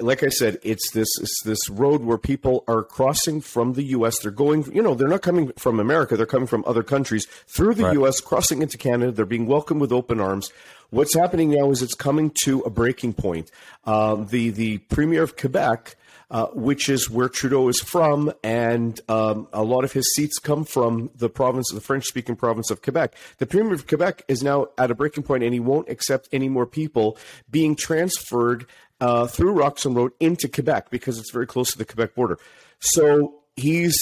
like 0.00 0.22
I 0.22 0.28
said, 0.28 0.58
it's 0.62 0.90
this 0.92 1.08
it's 1.20 1.42
this 1.44 1.68
road 1.68 2.02
where 2.02 2.18
people 2.18 2.64
are 2.66 2.82
crossing 2.82 3.40
from 3.40 3.74
the 3.74 3.82
U.S. 3.84 4.18
They're 4.18 4.30
going, 4.30 4.64
you 4.74 4.82
know, 4.82 4.94
they're 4.94 5.08
not 5.08 5.22
coming 5.22 5.52
from 5.58 5.78
America. 5.78 6.16
They're 6.16 6.26
coming 6.26 6.46
from 6.46 6.64
other 6.66 6.82
countries 6.82 7.26
through 7.46 7.74
the 7.74 7.84
right. 7.84 7.92
U.S., 7.94 8.20
crossing 8.20 8.62
into 8.62 8.78
Canada. 8.78 9.12
They're 9.12 9.26
being 9.26 9.46
welcomed 9.46 9.80
with 9.80 9.92
open 9.92 10.20
arms. 10.20 10.50
What's 10.90 11.14
happening 11.14 11.50
now 11.50 11.70
is 11.70 11.82
it's 11.82 11.94
coming 11.94 12.32
to 12.44 12.60
a 12.60 12.70
breaking 12.70 13.14
point. 13.14 13.50
Um, 13.84 14.26
the 14.26 14.50
the 14.50 14.78
premier 14.78 15.22
of 15.22 15.36
Quebec. 15.36 15.96
Uh, 16.30 16.46
which 16.48 16.90
is 16.90 17.08
where 17.08 17.30
Trudeau 17.30 17.68
is 17.68 17.80
from, 17.80 18.30
and 18.44 19.00
um, 19.08 19.48
a 19.50 19.62
lot 19.62 19.82
of 19.82 19.92
his 19.92 20.12
seats 20.14 20.38
come 20.38 20.66
from 20.66 21.10
the 21.14 21.30
province, 21.30 21.70
the 21.72 21.80
French-speaking 21.80 22.36
province 22.36 22.70
of 22.70 22.82
Quebec. 22.82 23.14
The 23.38 23.46
Premier 23.46 23.72
of 23.72 23.86
Quebec 23.86 24.24
is 24.28 24.42
now 24.42 24.66
at 24.76 24.90
a 24.90 24.94
breaking 24.94 25.22
point, 25.22 25.42
and 25.42 25.54
he 25.54 25.60
won't 25.60 25.88
accept 25.88 26.28
any 26.30 26.50
more 26.50 26.66
people 26.66 27.16
being 27.50 27.74
transferred 27.74 28.66
uh, 29.00 29.26
through 29.26 29.52
Roxham 29.52 29.94
Road 29.94 30.12
into 30.20 30.48
Quebec 30.48 30.90
because 30.90 31.18
it's 31.18 31.30
very 31.30 31.46
close 31.46 31.72
to 31.72 31.78
the 31.78 31.86
Quebec 31.86 32.14
border. 32.14 32.38
So 32.80 33.40
he's 33.56 33.96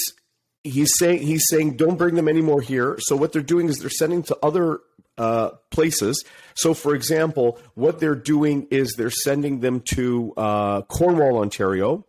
he's 0.65 0.91
saying 0.97 1.25
he's 1.25 1.45
saying 1.49 1.77
don't 1.77 1.97
bring 1.97 2.15
them 2.15 2.27
anymore 2.27 2.59
here. 2.59 2.97
So 2.99 3.15
what 3.15 3.31
they're 3.31 3.41
doing 3.41 3.69
is 3.69 3.77
they're 3.77 3.89
sending 3.89 4.23
to 4.23 4.37
other 4.43 4.81
uh, 5.17 5.51
places. 5.71 6.23
So, 6.55 6.73
for 6.73 6.93
example, 6.93 7.59
what 7.75 7.99
they're 7.99 8.15
doing 8.15 8.67
is 8.69 8.93
they're 8.97 9.09
sending 9.09 9.61
them 9.61 9.81
to 9.93 10.33
uh, 10.37 10.81
Cornwall, 10.83 11.39
Ontario. 11.39 12.05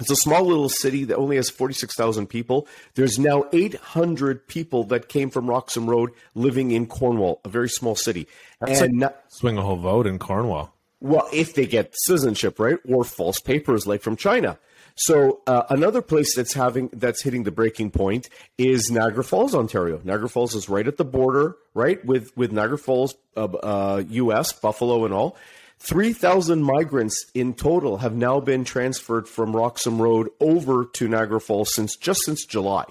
It's 0.00 0.10
a 0.10 0.16
small 0.16 0.44
little 0.44 0.68
city 0.68 1.04
that 1.04 1.16
only 1.16 1.36
has 1.36 1.48
46,000 1.50 2.26
people. 2.26 2.66
There's 2.94 3.18
now 3.18 3.44
800 3.52 4.46
people 4.48 4.84
that 4.84 5.08
came 5.08 5.30
from 5.30 5.48
Roxham 5.48 5.88
Road 5.88 6.10
living 6.34 6.72
in 6.72 6.86
Cornwall, 6.86 7.40
a 7.44 7.48
very 7.48 7.68
small 7.68 7.94
city. 7.94 8.26
That's 8.60 8.80
and 8.80 9.00
like 9.00 9.14
swing 9.28 9.56
a 9.56 9.62
whole 9.62 9.76
vote 9.76 10.06
in 10.06 10.18
Cornwall. 10.18 10.74
Well, 11.00 11.28
if 11.32 11.54
they 11.54 11.66
get 11.66 11.94
citizenship, 12.06 12.58
right, 12.58 12.78
or 12.88 13.04
false 13.04 13.38
papers 13.38 13.86
like 13.86 14.02
from 14.02 14.16
China. 14.16 14.58
So 14.96 15.42
uh, 15.46 15.64
another 15.70 16.02
place 16.02 16.34
that's 16.36 16.54
having 16.54 16.88
that's 16.92 17.22
hitting 17.22 17.42
the 17.42 17.50
breaking 17.50 17.90
point 17.90 18.28
is 18.58 18.90
Niagara 18.90 19.24
Falls, 19.24 19.54
Ontario. 19.54 20.00
Niagara 20.04 20.28
Falls 20.28 20.54
is 20.54 20.68
right 20.68 20.86
at 20.86 20.96
the 20.96 21.04
border, 21.04 21.56
right 21.74 22.04
with 22.04 22.36
with 22.36 22.52
Niagara 22.52 22.78
Falls, 22.78 23.14
uh, 23.36 23.44
uh, 23.44 24.02
U.S., 24.08 24.52
Buffalo, 24.52 25.04
and 25.04 25.12
all. 25.12 25.36
Three 25.78 26.12
thousand 26.12 26.62
migrants 26.62 27.26
in 27.34 27.54
total 27.54 27.98
have 27.98 28.14
now 28.14 28.40
been 28.40 28.64
transferred 28.64 29.28
from 29.28 29.54
Roxham 29.54 30.00
Road 30.00 30.30
over 30.40 30.86
to 30.94 31.08
Niagara 31.08 31.40
Falls 31.40 31.74
since 31.74 31.96
just 31.96 32.22
since 32.24 32.46
July. 32.46 32.86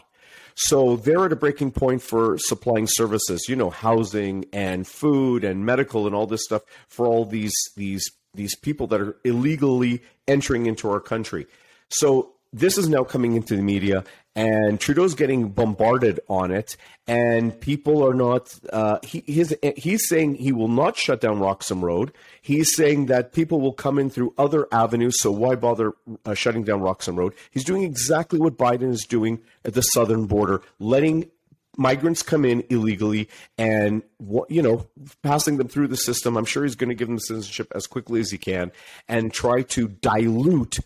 So 0.55 0.97
they're 0.97 1.25
at 1.25 1.31
a 1.31 1.35
breaking 1.35 1.71
point 1.71 2.03
for 2.03 2.37
supplying 2.37 2.87
services, 2.87 3.47
you 3.49 3.55
know, 3.55 3.71
housing 3.71 4.45
and 4.53 4.85
food 4.85 5.43
and 5.43 5.65
medical 5.65 6.05
and 6.05 6.15
all 6.15 6.27
this 6.27 6.43
stuff 6.43 6.61
for 6.87 7.07
all 7.07 7.25
these 7.25 7.55
these 7.75 8.07
these 8.35 8.55
people 8.55 8.87
that 8.87 9.01
are 9.01 9.15
illegally 9.23 10.03
entering 10.27 10.67
into 10.67 10.89
our 10.89 10.99
country. 10.99 11.47
So 11.89 12.33
this 12.51 12.77
is 12.77 12.87
now 12.87 13.03
coming 13.03 13.35
into 13.35 13.55
the 13.55 13.63
media, 13.63 14.03
and 14.35 14.79
Trudeau's 14.79 15.13
getting 15.13 15.49
bombarded 15.49 16.19
on 16.27 16.51
it, 16.51 16.75
and 17.07 17.59
people 17.59 18.03
are 18.07 18.13
not. 18.13 18.53
Uh, 18.71 18.97
he, 19.03 19.23
his, 19.27 19.55
he's 19.77 20.07
saying 20.07 20.35
he 20.35 20.51
will 20.51 20.67
not 20.67 20.97
shut 20.97 21.21
down 21.21 21.39
Roxham 21.39 21.83
Road. 21.83 22.11
He's 22.41 22.75
saying 22.75 23.07
that 23.07 23.33
people 23.33 23.61
will 23.61 23.73
come 23.73 23.99
in 23.99 24.09
through 24.09 24.33
other 24.37 24.67
avenues, 24.71 25.19
so 25.19 25.31
why 25.31 25.55
bother 25.55 25.93
uh, 26.25 26.33
shutting 26.33 26.63
down 26.63 26.81
Roxham 26.81 27.15
Road? 27.15 27.33
He's 27.51 27.63
doing 27.63 27.83
exactly 27.83 28.39
what 28.39 28.57
Biden 28.57 28.89
is 28.89 29.05
doing 29.07 29.39
at 29.65 29.75
the 29.75 29.81
southern 29.81 30.25
border, 30.25 30.61
letting 30.79 31.29
migrants 31.75 32.21
come 32.21 32.45
in 32.45 32.63
illegally 32.69 33.27
and 33.57 34.03
you 34.47 34.61
know 34.61 34.85
passing 35.23 35.57
them 35.57 35.67
through 35.67 35.87
the 35.87 35.97
system 35.97 36.37
i'm 36.37 36.45
sure 36.45 36.63
he's 36.63 36.75
going 36.75 36.89
to 36.89 36.93
give 36.93 37.07
them 37.07 37.17
citizenship 37.17 37.71
as 37.73 37.87
quickly 37.87 38.19
as 38.19 38.29
he 38.29 38.37
can 38.37 38.71
and 39.07 39.33
try 39.33 39.63
to 39.63 39.87
dilute 39.87 40.77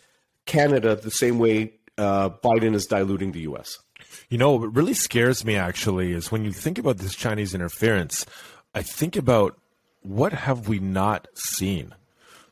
Canada 0.48 0.96
the 0.96 1.12
same 1.12 1.38
way 1.38 1.74
uh, 1.98 2.30
Biden 2.30 2.76
is 2.76 2.86
diluting 2.86 3.32
the 3.32 3.42
U.S. 3.42 3.78
You 4.30 4.38
know, 4.38 4.52
what 4.52 4.76
really 4.76 4.94
scares 4.94 5.44
me 5.44 5.56
actually 5.56 6.14
is 6.14 6.32
when 6.32 6.44
you 6.44 6.52
think 6.52 6.78
about 6.78 6.98
this 6.98 7.16
Chinese 7.16 7.54
interference, 7.54 8.26
I 8.74 8.82
think 8.82 9.16
about 9.16 9.58
what 10.02 10.34
have 10.34 10.68
we 10.68 10.80
not 10.80 11.28
seen? 11.34 11.94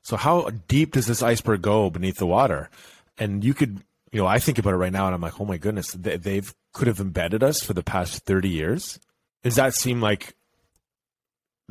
So 0.02 0.18
how 0.18 0.50
deep 0.68 0.94
does 0.94 1.08
this 1.08 1.24
iceberg 1.24 1.62
go 1.62 1.90
beneath 1.90 2.18
the 2.18 2.28
water? 2.28 2.70
And 3.18 3.44
you 3.44 3.54
could, 3.54 3.82
you 4.12 4.22
know, 4.22 4.28
I 4.28 4.40
think 4.40 4.58
about 4.58 4.74
it 4.74 4.78
right 4.78 4.92
now 4.92 5.06
and 5.06 5.16
I'm 5.16 5.22
like, 5.22 5.40
oh 5.40 5.46
my 5.46 5.58
goodness, 5.58 5.92
they, 5.94 6.18
they've 6.18 6.54
could 6.74 6.88
have 6.88 7.00
embedded 7.00 7.42
us 7.42 7.64
for 7.64 7.74
the 7.74 7.84
past 7.84 8.25
30 8.25 8.50
years. 8.50 9.00
Does 9.44 9.56
that 9.56 9.74
seem 9.74 10.02
like, 10.02 10.36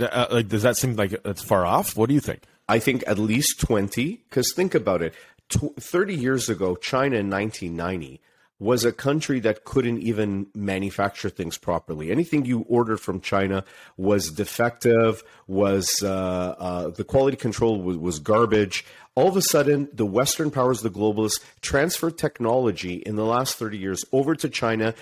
uh, 0.00 0.26
like, 0.30 0.48
does 0.48 0.62
that 0.62 0.76
seem 0.76 0.96
like 0.96 1.12
it's 1.24 1.42
far 1.42 1.66
off? 1.66 1.96
What 1.96 2.08
do 2.08 2.14
you 2.14 2.20
think? 2.20 2.42
I 2.68 2.78
think 2.78 3.04
at 3.06 3.18
least 3.18 3.60
20, 3.60 4.24
because 4.28 4.52
think 4.54 4.74
about 4.74 5.02
it. 5.02 5.14
30 5.50 6.14
years 6.14 6.48
ago, 6.48 6.76
China 6.76 7.16
in 7.16 7.30
1990 7.30 8.20
was 8.60 8.84
a 8.84 8.92
country 8.92 9.40
that 9.40 9.64
couldn't 9.64 9.98
even 9.98 10.46
manufacture 10.54 11.28
things 11.28 11.58
properly. 11.58 12.10
Anything 12.10 12.44
you 12.44 12.64
ordered 12.68 12.98
from 12.98 13.20
China 13.20 13.64
was 13.96 14.30
defective, 14.30 15.22
was 15.46 16.02
uh, 16.02 16.54
uh, 16.58 16.88
the 16.90 17.04
quality 17.04 17.36
control 17.36 17.82
was, 17.82 17.96
was, 17.96 18.18
garbage. 18.20 18.84
All 19.16 19.28
of 19.28 19.36
a 19.36 19.42
sudden, 19.42 19.88
the 19.92 20.06
Western 20.06 20.50
powers, 20.50 20.82
the 20.82 20.90
globalists, 20.90 21.40
transferred 21.62 22.16
technology 22.16 22.94
in 22.94 23.16
the 23.16 23.24
last 23.24 23.56
30 23.56 23.76
years 23.76 24.04
over 24.12 24.34
to 24.36 24.48
China, 24.48 24.94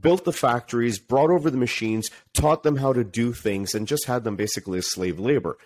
built 0.00 0.24
the 0.24 0.32
factories, 0.32 0.98
brought 0.98 1.30
over 1.30 1.50
the 1.50 1.56
machines, 1.58 2.10
taught 2.32 2.62
them 2.62 2.76
how 2.76 2.92
to 2.92 3.04
do 3.04 3.32
things, 3.32 3.74
and 3.74 3.86
just 3.86 4.06
had 4.06 4.24
them 4.24 4.36
basically 4.36 4.78
as 4.78 4.90
slave 4.90 5.20
labor. 5.20 5.56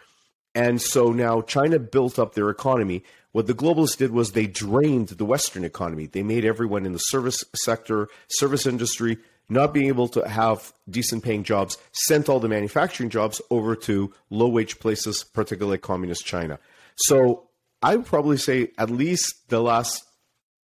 And 0.55 0.81
so 0.81 1.12
now 1.12 1.40
China 1.43 1.78
built 1.78 2.19
up 2.19 2.35
their 2.35 2.50
economy. 2.50 3.05
What 3.33 3.47
the 3.47 3.55
globalists 3.55 3.99
did 3.99 4.11
was 4.11 4.33
they 4.33 4.47
drained 4.47 5.09
the 5.09 5.25
Western 5.25 5.64
economy. 5.64 6.07
They 6.07 6.23
made 6.23 6.45
everyone 6.45 6.87
in 6.87 6.93
the 6.93 6.99
service 6.99 7.45
sector, 7.55 8.09
service 8.28 8.67
industry, 8.67 9.19
not 9.49 9.73
being 9.73 9.88
able 9.88 10.09
to 10.09 10.28
have 10.28 10.73
decent 10.88 11.23
paying 11.23 11.45
jobs, 11.45 11.78
sent 11.93 12.28
all 12.28 12.40
the 12.40 12.49
manufacturing 12.49 13.11
jobs 13.11 13.40
over 13.50 13.76
to 13.76 14.12
low 14.31 14.49
wage 14.49 14.78
places, 14.78 15.25
particularly 15.25 15.78
communist 15.78 16.26
China. 16.26 16.59
So 16.97 17.49
I 17.83 17.97
would 17.97 18.07
probably 18.07 18.37
say 18.37 18.73
at 18.78 18.90
least 18.90 19.49
the 19.49 19.61
last 19.61 20.05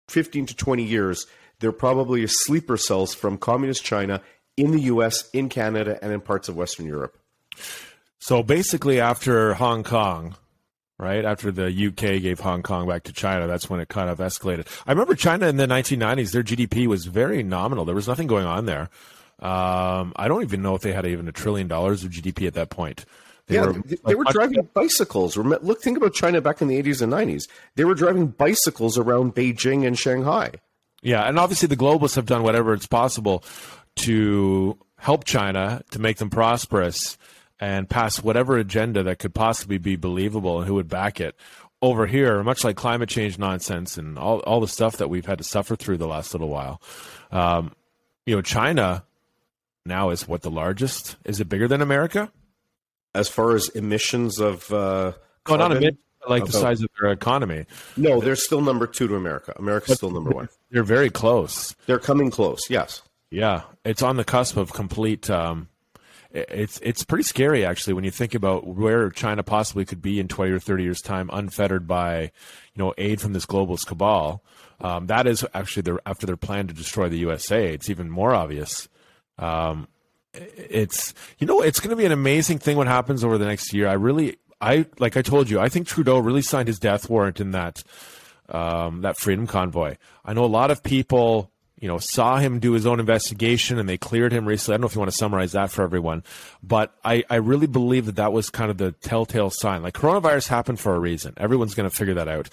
15 0.07 0.47
to 0.47 0.55
20 0.55 0.83
years, 0.83 1.25
there 1.59 1.71
probably 1.71 2.23
are 2.23 2.27
sleeper 2.27 2.77
cells 2.77 3.13
from 3.13 3.37
communist 3.37 3.83
China 3.83 4.21
in 4.57 4.71
the 4.71 4.81
US, 4.83 5.29
in 5.31 5.49
Canada, 5.49 5.99
and 6.01 6.11
in 6.11 6.21
parts 6.21 6.49
of 6.49 6.55
Western 6.55 6.85
Europe. 6.85 7.17
So 8.21 8.43
basically, 8.43 8.99
after 8.99 9.55
Hong 9.55 9.83
Kong, 9.83 10.35
right 10.99 11.25
after 11.25 11.51
the 11.51 11.69
UK 11.69 12.21
gave 12.21 12.39
Hong 12.39 12.61
Kong 12.61 12.87
back 12.87 13.03
to 13.05 13.13
China, 13.13 13.47
that's 13.47 13.67
when 13.67 13.79
it 13.79 13.89
kind 13.89 14.11
of 14.11 14.19
escalated. 14.19 14.67
I 14.85 14.91
remember 14.91 15.15
China 15.15 15.47
in 15.47 15.57
the 15.57 15.65
1990s; 15.65 16.31
their 16.31 16.43
GDP 16.43 16.85
was 16.85 17.05
very 17.05 17.41
nominal. 17.41 17.83
There 17.83 17.95
was 17.95 18.07
nothing 18.07 18.27
going 18.27 18.45
on 18.45 18.67
there. 18.67 18.89
Um, 19.39 20.13
I 20.15 20.27
don't 20.27 20.43
even 20.43 20.61
know 20.61 20.75
if 20.75 20.83
they 20.83 20.93
had 20.93 21.07
even 21.07 21.27
a 21.27 21.31
trillion 21.31 21.67
dollars 21.67 22.03
of 22.03 22.11
GDP 22.11 22.45
at 22.45 22.53
that 22.53 22.69
point. 22.69 23.05
They 23.47 23.55
yeah, 23.55 23.65
were, 23.65 23.73
they, 23.73 23.97
they 24.05 24.15
were 24.15 24.25
driving 24.25 24.69
bicycles. 24.71 25.35
Look, 25.35 25.81
think 25.81 25.97
about 25.97 26.13
China 26.13 26.41
back 26.41 26.61
in 26.61 26.67
the 26.67 26.81
80s 26.81 27.01
and 27.01 27.11
90s. 27.11 27.49
They 27.75 27.85
were 27.85 27.95
driving 27.95 28.27
bicycles 28.27 28.99
around 28.99 29.33
Beijing 29.33 29.85
and 29.85 29.97
Shanghai. 29.97 30.51
Yeah, 31.01 31.27
and 31.27 31.39
obviously 31.39 31.67
the 31.67 31.75
globalists 31.75 32.15
have 32.15 32.27
done 32.27 32.43
whatever 32.43 32.71
it's 32.75 32.85
possible 32.85 33.43
to 33.95 34.77
help 34.99 35.23
China 35.23 35.81
to 35.89 35.97
make 35.97 36.17
them 36.17 36.29
prosperous 36.29 37.17
and 37.61 37.87
pass 37.87 38.21
whatever 38.21 38.57
agenda 38.57 39.03
that 39.03 39.19
could 39.19 39.35
possibly 39.35 39.77
be 39.77 39.95
believable 39.95 40.57
and 40.57 40.67
who 40.67 40.73
would 40.73 40.89
back 40.89 41.21
it. 41.21 41.35
Over 41.83 42.05
here, 42.05 42.43
much 42.43 42.63
like 42.63 42.75
climate 42.75 43.09
change 43.09 43.39
nonsense 43.39 43.97
and 43.97 44.17
all, 44.19 44.39
all 44.41 44.59
the 44.59 44.67
stuff 44.67 44.97
that 44.97 45.09
we've 45.09 45.25
had 45.25 45.39
to 45.39 45.43
suffer 45.43 45.75
through 45.75 45.97
the 45.97 46.07
last 46.07 46.33
little 46.33 46.49
while, 46.49 46.79
um, 47.31 47.71
you 48.25 48.35
know, 48.35 48.41
China 48.41 49.03
now 49.83 50.11
is 50.11 50.27
what 50.27 50.43
the 50.43 50.51
largest. 50.51 51.15
Is 51.25 51.39
it 51.39 51.49
bigger 51.49 51.67
than 51.67 51.81
America? 51.81 52.31
As 53.15 53.29
far 53.29 53.55
as 53.55 53.69
emissions 53.69 54.39
of, 54.39 54.71
uh, 54.71 55.13
not 55.49 55.71
emissions, 55.71 55.97
like 56.27 56.45
the 56.45 56.51
size 56.51 56.83
of 56.83 56.89
their 56.99 57.11
economy. 57.11 57.65
No, 57.97 58.21
they're 58.21 58.35
still 58.35 58.61
number 58.61 58.85
two 58.85 59.07
to 59.07 59.15
America. 59.15 59.53
America's 59.57 59.95
still 59.95 60.11
number 60.11 60.29
one. 60.29 60.49
They're 60.69 60.83
very 60.83 61.09
close. 61.09 61.75
They're 61.87 61.99
coming 61.99 62.29
close. 62.29 62.69
Yes. 62.69 63.01
Yeah, 63.31 63.63
it's 63.83 64.03
on 64.03 64.17
the 64.17 64.23
cusp 64.23 64.55
of 64.55 64.71
complete 64.71 65.29
um, 65.31 65.67
it's 66.33 66.79
it's 66.81 67.03
pretty 67.03 67.23
scary 67.23 67.65
actually 67.65 67.93
when 67.93 68.03
you 68.03 68.11
think 68.11 68.33
about 68.33 68.65
where 68.65 69.09
China 69.09 69.43
possibly 69.43 69.85
could 69.85 70.01
be 70.01 70.19
in 70.19 70.27
20 70.27 70.51
or 70.51 70.59
30 70.59 70.83
years 70.83 71.01
time 71.01 71.29
unfettered 71.33 71.87
by 71.87 72.21
you 72.21 72.77
know 72.77 72.93
aid 72.97 73.19
from 73.21 73.33
this 73.33 73.45
globalist 73.45 73.87
cabal. 73.87 74.43
Um, 74.79 75.07
that 75.07 75.27
is 75.27 75.45
actually 75.53 75.83
their 75.83 75.99
after 76.05 76.25
their 76.25 76.37
plan 76.37 76.67
to 76.67 76.73
destroy 76.73 77.09
the 77.09 77.19
USA 77.19 77.73
it's 77.73 77.89
even 77.89 78.09
more 78.09 78.33
obvious. 78.33 78.87
Um, 79.37 79.87
it's 80.33 81.13
you 81.39 81.47
know 81.47 81.61
it's 81.61 81.79
going 81.79 81.89
to 81.89 81.95
be 81.95 82.05
an 82.05 82.11
amazing 82.11 82.59
thing 82.59 82.77
what 82.77 82.87
happens 82.87 83.23
over 83.23 83.37
the 83.37 83.45
next 83.45 83.73
year. 83.73 83.87
I 83.87 83.93
really 83.93 84.37
I 84.61 84.85
like 84.99 85.17
I 85.17 85.21
told 85.21 85.49
you 85.49 85.59
I 85.59 85.69
think 85.69 85.87
Trudeau 85.87 86.19
really 86.19 86.41
signed 86.41 86.67
his 86.67 86.79
death 86.79 87.09
warrant 87.09 87.39
in 87.39 87.51
that 87.51 87.83
um, 88.49 89.01
that 89.01 89.17
freedom 89.17 89.47
convoy. 89.47 89.95
I 90.23 90.33
know 90.33 90.45
a 90.45 90.47
lot 90.47 90.71
of 90.71 90.83
people 90.83 91.51
you 91.81 91.87
know, 91.87 91.97
saw 91.97 92.37
him 92.37 92.59
do 92.59 92.73
his 92.73 92.85
own 92.85 92.99
investigation 92.99 93.79
and 93.79 93.89
they 93.89 93.97
cleared 93.97 94.31
him 94.31 94.47
recently. 94.47 94.75
I 94.75 94.77
don't 94.77 94.81
know 94.81 94.87
if 94.87 94.95
you 94.95 94.99
want 94.99 95.11
to 95.11 95.17
summarize 95.17 95.53
that 95.53 95.71
for 95.71 95.81
everyone, 95.81 96.23
but 96.61 96.95
I, 97.03 97.23
I 97.27 97.37
really 97.37 97.65
believe 97.65 98.05
that 98.05 98.17
that 98.17 98.31
was 98.31 98.51
kind 98.51 98.69
of 98.69 98.77
the 98.77 98.91
telltale 98.91 99.49
sign. 99.49 99.81
Like 99.81 99.95
coronavirus 99.95 100.47
happened 100.47 100.79
for 100.79 100.95
a 100.95 100.99
reason. 100.99 101.33
Everyone's 101.37 101.73
going 101.73 101.89
to 101.89 101.95
figure 101.95 102.13
that 102.13 102.27
out. 102.27 102.49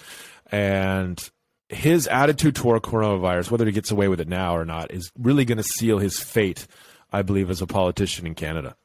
And 0.51 1.29
his 1.69 2.07
attitude 2.07 2.55
toward 2.55 2.81
coronavirus, 2.81 3.51
whether 3.51 3.67
he 3.67 3.71
gets 3.71 3.91
away 3.91 4.07
with 4.07 4.19
it 4.19 4.27
now 4.27 4.57
or 4.57 4.65
not, 4.65 4.91
is 4.91 5.11
really 5.15 5.45
going 5.45 5.59
to 5.59 5.63
seal 5.63 5.99
his 5.99 6.19
fate, 6.19 6.65
I 7.13 7.21
believe, 7.21 7.51
as 7.51 7.61
a 7.61 7.67
politician 7.67 8.25
in 8.25 8.33
Canada. 8.33 8.75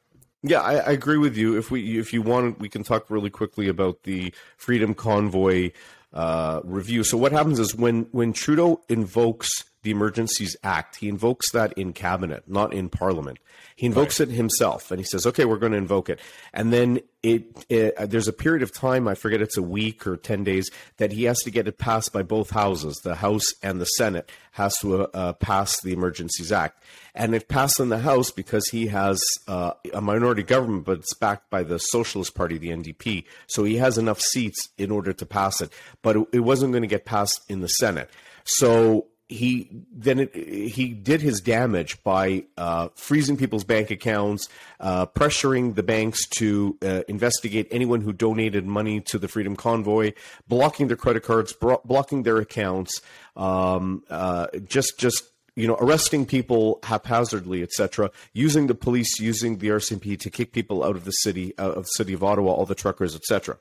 Yeah, 0.42 0.60
I, 0.60 0.74
I, 0.74 0.90
agree 0.90 1.16
with 1.16 1.38
you. 1.38 1.56
If 1.56 1.70
we, 1.70 1.98
if 1.98 2.12
you 2.12 2.20
want, 2.20 2.60
we 2.60 2.68
can 2.68 2.84
talk 2.84 3.08
really 3.08 3.30
quickly 3.30 3.66
about 3.66 4.02
the 4.02 4.34
Freedom 4.58 4.92
Convoy 4.92 5.70
uh, 6.12 6.60
review. 6.64 7.02
So 7.02 7.16
what 7.16 7.32
happens 7.32 7.58
is 7.58 7.74
when 7.74 8.08
when 8.12 8.34
Trudeau 8.34 8.82
invokes 8.90 9.64
the 9.84 9.90
Emergencies 9.90 10.56
Act. 10.64 10.96
He 10.96 11.08
invokes 11.08 11.50
that 11.50 11.72
in 11.74 11.92
cabinet, 11.92 12.44
not 12.48 12.72
in 12.72 12.88
parliament. 12.88 13.38
He 13.76 13.86
invokes 13.86 14.18
right. 14.18 14.28
it 14.28 14.32
himself, 14.32 14.90
and 14.90 14.98
he 14.98 15.04
says, 15.04 15.26
"Okay, 15.26 15.44
we're 15.44 15.58
going 15.58 15.72
to 15.72 15.78
invoke 15.78 16.08
it." 16.08 16.20
And 16.52 16.72
then 16.72 17.00
it, 17.22 17.64
it, 17.68 18.10
there's 18.10 18.28
a 18.28 18.32
period 18.32 18.62
of 18.62 18.72
time, 18.72 19.06
I 19.06 19.14
forget 19.14 19.42
it's 19.42 19.56
a 19.56 19.62
week 19.62 20.06
or 20.06 20.16
ten 20.16 20.42
days, 20.42 20.70
that 20.96 21.12
he 21.12 21.24
has 21.24 21.38
to 21.40 21.50
get 21.50 21.68
it 21.68 21.76
passed 21.76 22.12
by 22.12 22.22
both 22.22 22.50
houses, 22.50 22.96
the 23.04 23.16
House 23.16 23.52
and 23.62 23.80
the 23.80 23.84
Senate 23.84 24.30
has 24.52 24.78
to 24.78 25.02
uh, 25.02 25.06
uh 25.12 25.32
pass 25.34 25.80
the 25.82 25.92
Emergencies 25.92 26.50
Act, 26.50 26.82
and 27.14 27.34
it 27.34 27.48
passed 27.48 27.78
in 27.78 27.90
the 27.90 27.98
House 27.98 28.30
because 28.30 28.68
he 28.68 28.86
has 28.86 29.22
uh, 29.48 29.72
a 29.92 30.00
minority 30.00 30.42
government, 30.42 30.86
but 30.86 30.98
it's 30.98 31.14
backed 31.14 31.50
by 31.50 31.62
the 31.62 31.78
Socialist 31.78 32.34
Party, 32.34 32.56
the 32.56 32.70
NDP, 32.70 33.24
so 33.46 33.64
he 33.64 33.76
has 33.76 33.98
enough 33.98 34.20
seats 34.20 34.70
in 34.78 34.90
order 34.90 35.12
to 35.12 35.26
pass 35.26 35.60
it. 35.60 35.70
But 36.00 36.16
it, 36.16 36.28
it 36.32 36.40
wasn't 36.40 36.72
going 36.72 36.82
to 36.82 36.88
get 36.88 37.04
passed 37.04 37.42
in 37.50 37.60
the 37.60 37.68
Senate, 37.68 38.08
so 38.44 39.08
he 39.28 39.68
then 39.92 40.18
it, 40.18 40.34
he 40.34 40.88
did 40.88 41.22
his 41.22 41.40
damage 41.40 42.02
by 42.02 42.44
uh, 42.58 42.88
freezing 42.94 43.36
people's 43.36 43.64
bank 43.64 43.90
accounts, 43.90 44.48
uh, 44.80 45.06
pressuring 45.06 45.74
the 45.74 45.82
banks 45.82 46.26
to 46.28 46.76
uh, 46.82 47.02
investigate 47.08 47.66
anyone 47.70 48.02
who 48.02 48.12
donated 48.12 48.66
money 48.66 49.00
to 49.00 49.18
the 49.18 49.28
Freedom 49.28 49.56
Convoy, 49.56 50.12
blocking 50.46 50.88
their 50.88 50.96
credit 50.96 51.22
cards, 51.22 51.52
bro- 51.52 51.80
blocking 51.84 52.22
their 52.22 52.36
accounts, 52.36 53.00
um, 53.36 54.04
uh, 54.10 54.46
just 54.66 54.98
just 54.98 55.24
you 55.56 55.66
know 55.66 55.76
arresting 55.80 56.26
people 56.26 56.78
haphazardly, 56.82 57.62
etc. 57.62 58.10
Using 58.34 58.66
the 58.66 58.74
police, 58.74 59.18
using 59.18 59.58
the 59.58 59.68
RCMP 59.68 60.18
to 60.20 60.28
kick 60.28 60.52
people 60.52 60.84
out 60.84 60.96
of 60.96 61.04
the 61.06 61.12
city, 61.12 61.54
of 61.56 61.76
the 61.76 61.90
city 61.96 62.12
of 62.12 62.22
Ottawa, 62.22 62.52
all 62.52 62.66
the 62.66 62.74
truckers, 62.74 63.14
etc. 63.14 63.56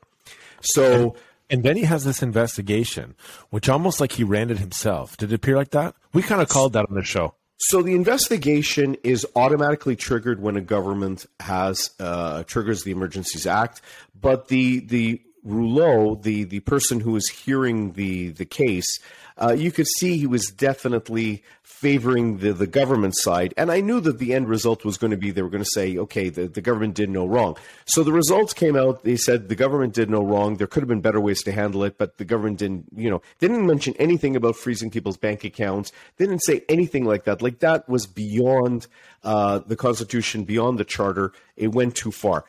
So. 0.62 1.16
And 1.54 1.62
then 1.62 1.78
he 1.78 1.84
has 1.84 2.04
this 2.04 2.24
investigation, 2.24 3.14
which 3.52 3.70
almost 3.70 4.02
like 4.02 4.14
he 4.14 4.24
ran 4.24 4.50
it 4.50 4.58
himself. 4.58 5.16
Did 5.18 5.32
it 5.32 5.36
appear 5.36 5.56
like 5.56 5.70
that? 5.70 5.94
We 6.12 6.24
kind 6.24 6.42
of 6.42 6.50
called 6.50 6.74
that 6.74 6.88
on 6.90 6.96
the 6.96 7.04
show. 7.04 7.36
So 7.58 7.84
the 7.84 7.94
investigation 7.94 8.98
is 9.04 9.24
automatically 9.36 9.96
triggered 9.96 10.42
when 10.42 10.58
a 10.58 10.62
government 10.62 11.28
has 11.40 11.92
uh, 12.00 12.42
triggers 12.46 12.84
the 12.84 12.90
Emergencies 12.90 13.46
Act, 13.46 13.82
but 14.20 14.48
the 14.48 14.80
the 14.80 15.22
Rouleau, 15.44 16.16
the 16.16 16.44
the 16.46 16.62
person 16.62 17.00
who 17.02 17.12
was 17.12 17.28
hearing 17.28 17.94
the 17.94 18.30
the 18.30 18.46
case, 18.46 19.00
uh, 19.38 19.52
you 19.52 19.72
could 19.72 19.88
see 19.88 20.18
he 20.18 20.28
was 20.28 20.48
definitely 20.48 21.44
favoring 21.64 22.38
the, 22.38 22.54
the 22.54 22.68
government 22.68 23.14
side. 23.18 23.54
And 23.58 23.70
I 23.70 23.82
knew 23.82 24.00
that 24.02 24.20
the 24.20 24.34
end 24.34 24.48
result 24.48 24.86
was 24.86 24.98
going 24.98 25.12
to 25.12 25.18
be 25.18 25.32
they 25.32 25.42
were 25.42 25.50
going 25.50 25.64
to 25.64 25.70
say, 25.74 25.98
okay, 25.98 26.30
the, 26.30 26.48
the 26.48 26.62
government 26.62 26.94
did 26.96 27.10
no 27.10 27.26
wrong. 27.26 27.58
So 27.86 28.04
the 28.04 28.14
results 28.14 28.54
came 28.54 28.78
out. 28.78 29.04
They 29.04 29.18
said 29.18 29.50
the 29.50 29.56
government 29.56 29.94
did 29.94 30.10
no 30.10 30.24
wrong. 30.24 30.56
There 30.56 30.68
could 30.68 30.82
have 30.82 30.88
been 30.88 31.02
better 31.02 31.20
ways 31.20 31.44
to 31.44 31.52
handle 31.52 31.84
it, 31.84 31.98
but 31.98 32.18
the 32.18 32.26
government 32.26 32.60
didn't, 32.60 32.86
you 32.96 33.10
know, 33.10 33.22
didn't 33.40 33.66
mention 33.66 33.96
anything 33.98 34.38
about 34.38 34.56
freezing 34.56 34.92
people's 34.92 35.18
bank 35.18 35.44
accounts. 35.44 35.92
They 36.18 36.26
didn't 36.26 36.44
say 36.44 36.64
anything 36.70 37.04
like 37.04 37.26
that. 37.26 37.42
Like 37.42 37.60
that 37.60 37.90
was 37.90 38.06
beyond 38.06 38.88
uh, 39.24 39.60
the 39.60 39.76
Constitution, 39.76 40.46
beyond 40.46 40.80
the 40.80 40.86
Charter. 40.86 41.34
It 41.58 41.74
went 41.74 41.96
too 41.96 42.12
far. 42.12 42.46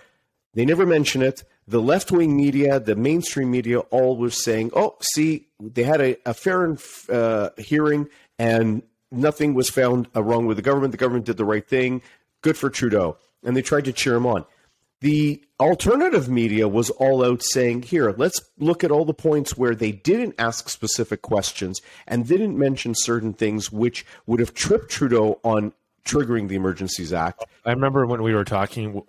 They 0.53 0.65
never 0.65 0.87
mention 0.87 1.23
it 1.23 1.43
the 1.66 1.80
left 1.80 2.12
wing 2.12 2.37
media, 2.37 2.78
the 2.78 2.97
mainstream 2.97 3.50
media, 3.50 3.80
all 3.80 4.16
was 4.16 4.42
saying, 4.42 4.71
"Oh, 4.75 4.97
see, 5.00 5.49
they 5.61 5.83
had 5.83 6.00
a, 6.00 6.16
a 6.28 6.35
fair 6.35 6.76
uh, 7.11 7.50
hearing, 7.56 8.09
and 8.38 8.83
nothing 9.11 9.54
was 9.54 9.71
found 9.71 10.09
wrong 10.14 10.47
with 10.47 10.56
the 10.56 10.62
government. 10.62 10.92
The 10.92 10.99
government 10.99 11.25
did 11.25 11.37
the 11.37 11.44
right 11.44 11.66
thing. 11.66 12.02
Good 12.42 12.59
for 12.59 12.71
Trudeau." 12.71 13.16
And 13.42 13.56
they 13.56 13.62
tried 13.62 13.85
to 13.87 13.92
cheer 13.92 14.14
him 14.14 14.26
on. 14.26 14.44
The 15.00 15.42
alternative 15.61 16.30
media 16.30 16.66
was 16.66 16.90
all 16.90 17.25
out 17.25 17.42
saying, 17.42 17.83
"Here, 17.83 18.14
let's 18.16 18.40
look 18.59 18.85
at 18.85 18.90
all 18.90 19.04
the 19.04 19.14
points 19.14 19.56
where 19.56 19.75
they 19.75 19.92
didn't 19.92 20.35
ask 20.38 20.68
specific 20.68 21.23
questions 21.23 21.80
and 22.06 22.26
didn't 22.26 22.59
mention 22.59 22.94
certain 22.94 23.33
things 23.33 23.73
which 23.73 24.04
would 24.26 24.40
have 24.40 24.54
tripped 24.54 24.90
Trudeau 24.90 25.40
on 25.42 25.73
triggering 26.04 26.49
the 26.49 26.54
Emergencies 26.54 27.12
Act. 27.12 27.44
I 27.64 27.70
remember 27.70 28.06
when 28.06 28.23
we 28.23 28.34
were 28.34 28.44
talking. 28.44 29.02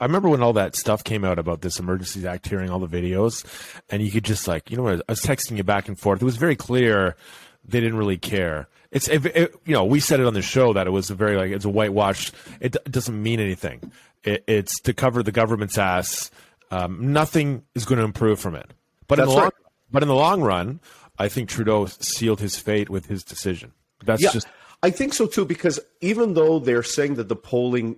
I 0.00 0.04
remember 0.04 0.28
when 0.28 0.42
all 0.42 0.52
that 0.54 0.76
stuff 0.76 1.04
came 1.04 1.24
out 1.24 1.38
about 1.38 1.60
this 1.60 1.78
Emergencies 1.78 2.24
Act, 2.24 2.48
hearing 2.48 2.70
all 2.70 2.78
the 2.78 2.88
videos, 2.88 3.44
and 3.90 4.02
you 4.02 4.10
could 4.10 4.24
just 4.24 4.46
like, 4.46 4.70
you 4.70 4.76
know, 4.76 4.88
I 4.88 5.00
was 5.08 5.20
texting 5.20 5.56
you 5.56 5.64
back 5.64 5.88
and 5.88 5.98
forth. 5.98 6.22
It 6.22 6.24
was 6.24 6.36
very 6.36 6.56
clear 6.56 7.16
they 7.64 7.80
didn't 7.80 7.98
really 7.98 8.18
care. 8.18 8.68
It's 8.90 9.08
it, 9.08 9.26
it, 9.26 9.54
you 9.64 9.74
know 9.74 9.84
we 9.84 10.00
said 10.00 10.20
it 10.20 10.26
on 10.26 10.34
the 10.34 10.42
show 10.42 10.72
that 10.72 10.86
it 10.86 10.90
was 10.90 11.10
a 11.10 11.14
very 11.14 11.36
like 11.36 11.50
it's 11.50 11.64
a 11.64 11.70
whitewashed. 11.70 12.34
It, 12.60 12.76
it 12.76 12.90
doesn't 12.90 13.20
mean 13.20 13.40
anything. 13.40 13.92
It, 14.22 14.44
it's 14.46 14.80
to 14.80 14.94
cover 14.94 15.22
the 15.22 15.32
government's 15.32 15.76
ass. 15.76 16.30
Um, 16.70 17.12
nothing 17.12 17.64
is 17.74 17.84
going 17.84 17.98
to 17.98 18.04
improve 18.04 18.40
from 18.40 18.54
it. 18.54 18.72
But 19.06 19.16
That's 19.16 19.28
in 19.28 19.36
the 19.36 19.42
long, 19.42 19.50
but 19.90 20.02
in 20.02 20.08
the 20.08 20.14
long 20.14 20.42
run, 20.42 20.80
I 21.18 21.28
think 21.28 21.48
Trudeau 21.48 21.86
sealed 21.86 22.40
his 22.40 22.56
fate 22.56 22.90
with 22.90 23.06
his 23.06 23.22
decision. 23.22 23.72
That's 24.04 24.22
yeah. 24.22 24.30
just 24.32 24.46
I 24.86 24.90
think 24.90 25.14
so 25.14 25.26
too, 25.26 25.44
because 25.44 25.80
even 26.00 26.34
though 26.34 26.60
they're 26.60 26.84
saying 26.84 27.16
that 27.16 27.28
the 27.28 27.34
polling 27.34 27.96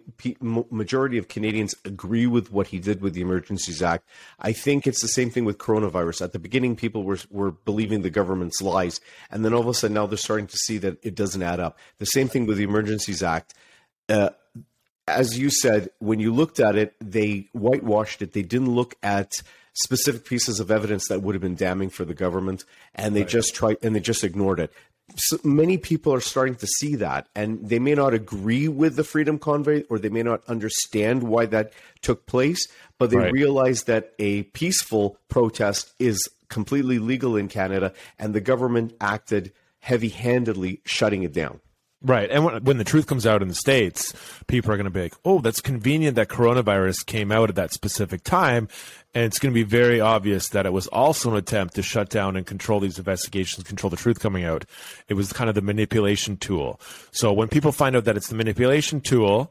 majority 0.70 1.18
of 1.18 1.28
Canadians 1.28 1.74
agree 1.84 2.26
with 2.26 2.50
what 2.50 2.68
he 2.68 2.78
did 2.78 3.02
with 3.02 3.12
the 3.12 3.20
Emergencies 3.20 3.82
Act, 3.82 4.08
I 4.40 4.52
think 4.52 4.86
it's 4.86 5.02
the 5.02 5.08
same 5.08 5.28
thing 5.28 5.44
with 5.44 5.58
coronavirus. 5.58 6.22
At 6.22 6.32
the 6.32 6.38
beginning, 6.38 6.76
people 6.76 7.04
were 7.04 7.18
were 7.28 7.50
believing 7.50 8.00
the 8.00 8.08
government's 8.08 8.62
lies, 8.62 9.02
and 9.30 9.44
then 9.44 9.52
all 9.52 9.60
of 9.60 9.68
a 9.68 9.74
sudden 9.74 9.92
now 9.92 10.06
they're 10.06 10.16
starting 10.16 10.46
to 10.46 10.56
see 10.56 10.78
that 10.78 10.96
it 11.04 11.14
doesn't 11.14 11.42
add 11.42 11.60
up. 11.60 11.78
The 11.98 12.06
same 12.06 12.26
thing 12.26 12.46
with 12.46 12.56
the 12.56 12.64
Emergencies 12.64 13.22
Act. 13.22 13.52
Uh, 14.08 14.30
as 15.06 15.38
you 15.38 15.50
said, 15.50 15.90
when 15.98 16.20
you 16.20 16.32
looked 16.32 16.58
at 16.58 16.74
it, 16.74 16.94
they 17.02 17.50
whitewashed 17.52 18.22
it. 18.22 18.32
They 18.32 18.42
didn't 18.42 18.74
look 18.74 18.94
at 19.02 19.42
specific 19.74 20.24
pieces 20.24 20.58
of 20.58 20.70
evidence 20.70 21.06
that 21.08 21.20
would 21.20 21.34
have 21.34 21.42
been 21.42 21.54
damning 21.54 21.90
for 21.90 22.06
the 22.06 22.14
government, 22.14 22.64
and 22.94 23.14
they 23.14 23.20
right. 23.20 23.28
just 23.28 23.54
tried 23.54 23.76
and 23.82 23.94
they 23.94 24.00
just 24.00 24.24
ignored 24.24 24.58
it 24.58 24.72
so 25.16 25.38
many 25.42 25.78
people 25.78 26.12
are 26.12 26.20
starting 26.20 26.54
to 26.56 26.66
see 26.66 26.96
that, 26.96 27.28
and 27.34 27.68
they 27.68 27.78
may 27.78 27.94
not 27.94 28.14
agree 28.14 28.68
with 28.68 28.96
the 28.96 29.04
Freedom 29.04 29.38
Convoy 29.38 29.84
or 29.88 29.98
they 29.98 30.08
may 30.08 30.22
not 30.22 30.42
understand 30.48 31.22
why 31.22 31.46
that 31.46 31.72
took 32.02 32.26
place, 32.26 32.68
but 32.98 33.10
they 33.10 33.16
right. 33.16 33.32
realize 33.32 33.84
that 33.84 34.12
a 34.18 34.44
peaceful 34.44 35.18
protest 35.28 35.92
is 35.98 36.28
completely 36.48 36.98
legal 36.98 37.36
in 37.36 37.48
Canada, 37.48 37.92
and 38.18 38.34
the 38.34 38.40
government 38.40 38.94
acted 39.00 39.52
heavy 39.80 40.08
handedly 40.08 40.80
shutting 40.84 41.22
it 41.22 41.32
down. 41.32 41.60
Right. 42.00 42.30
And 42.30 42.44
when, 42.44 42.62
when, 42.62 42.78
the 42.78 42.84
truth 42.84 43.08
comes 43.08 43.26
out 43.26 43.42
in 43.42 43.48
the 43.48 43.56
States, 43.56 44.14
people 44.46 44.70
are 44.70 44.76
going 44.76 44.84
to 44.84 44.90
be 44.90 45.02
like, 45.02 45.16
oh, 45.24 45.40
that's 45.40 45.60
convenient 45.60 46.14
that 46.14 46.28
coronavirus 46.28 47.04
came 47.04 47.32
out 47.32 47.48
at 47.48 47.56
that 47.56 47.72
specific 47.72 48.22
time. 48.22 48.68
And 49.14 49.24
it's 49.24 49.40
going 49.40 49.52
to 49.52 49.54
be 49.54 49.64
very 49.64 50.00
obvious 50.00 50.50
that 50.50 50.64
it 50.64 50.72
was 50.72 50.86
also 50.88 51.32
an 51.32 51.36
attempt 51.36 51.74
to 51.74 51.82
shut 51.82 52.08
down 52.08 52.36
and 52.36 52.46
control 52.46 52.78
these 52.78 52.98
investigations, 52.98 53.66
control 53.66 53.90
the 53.90 53.96
truth 53.96 54.20
coming 54.20 54.44
out. 54.44 54.64
It 55.08 55.14
was 55.14 55.32
kind 55.32 55.48
of 55.48 55.56
the 55.56 55.60
manipulation 55.60 56.36
tool. 56.36 56.80
So 57.10 57.32
when 57.32 57.48
people 57.48 57.72
find 57.72 57.96
out 57.96 58.04
that 58.04 58.16
it's 58.16 58.28
the 58.28 58.36
manipulation 58.36 59.00
tool, 59.00 59.50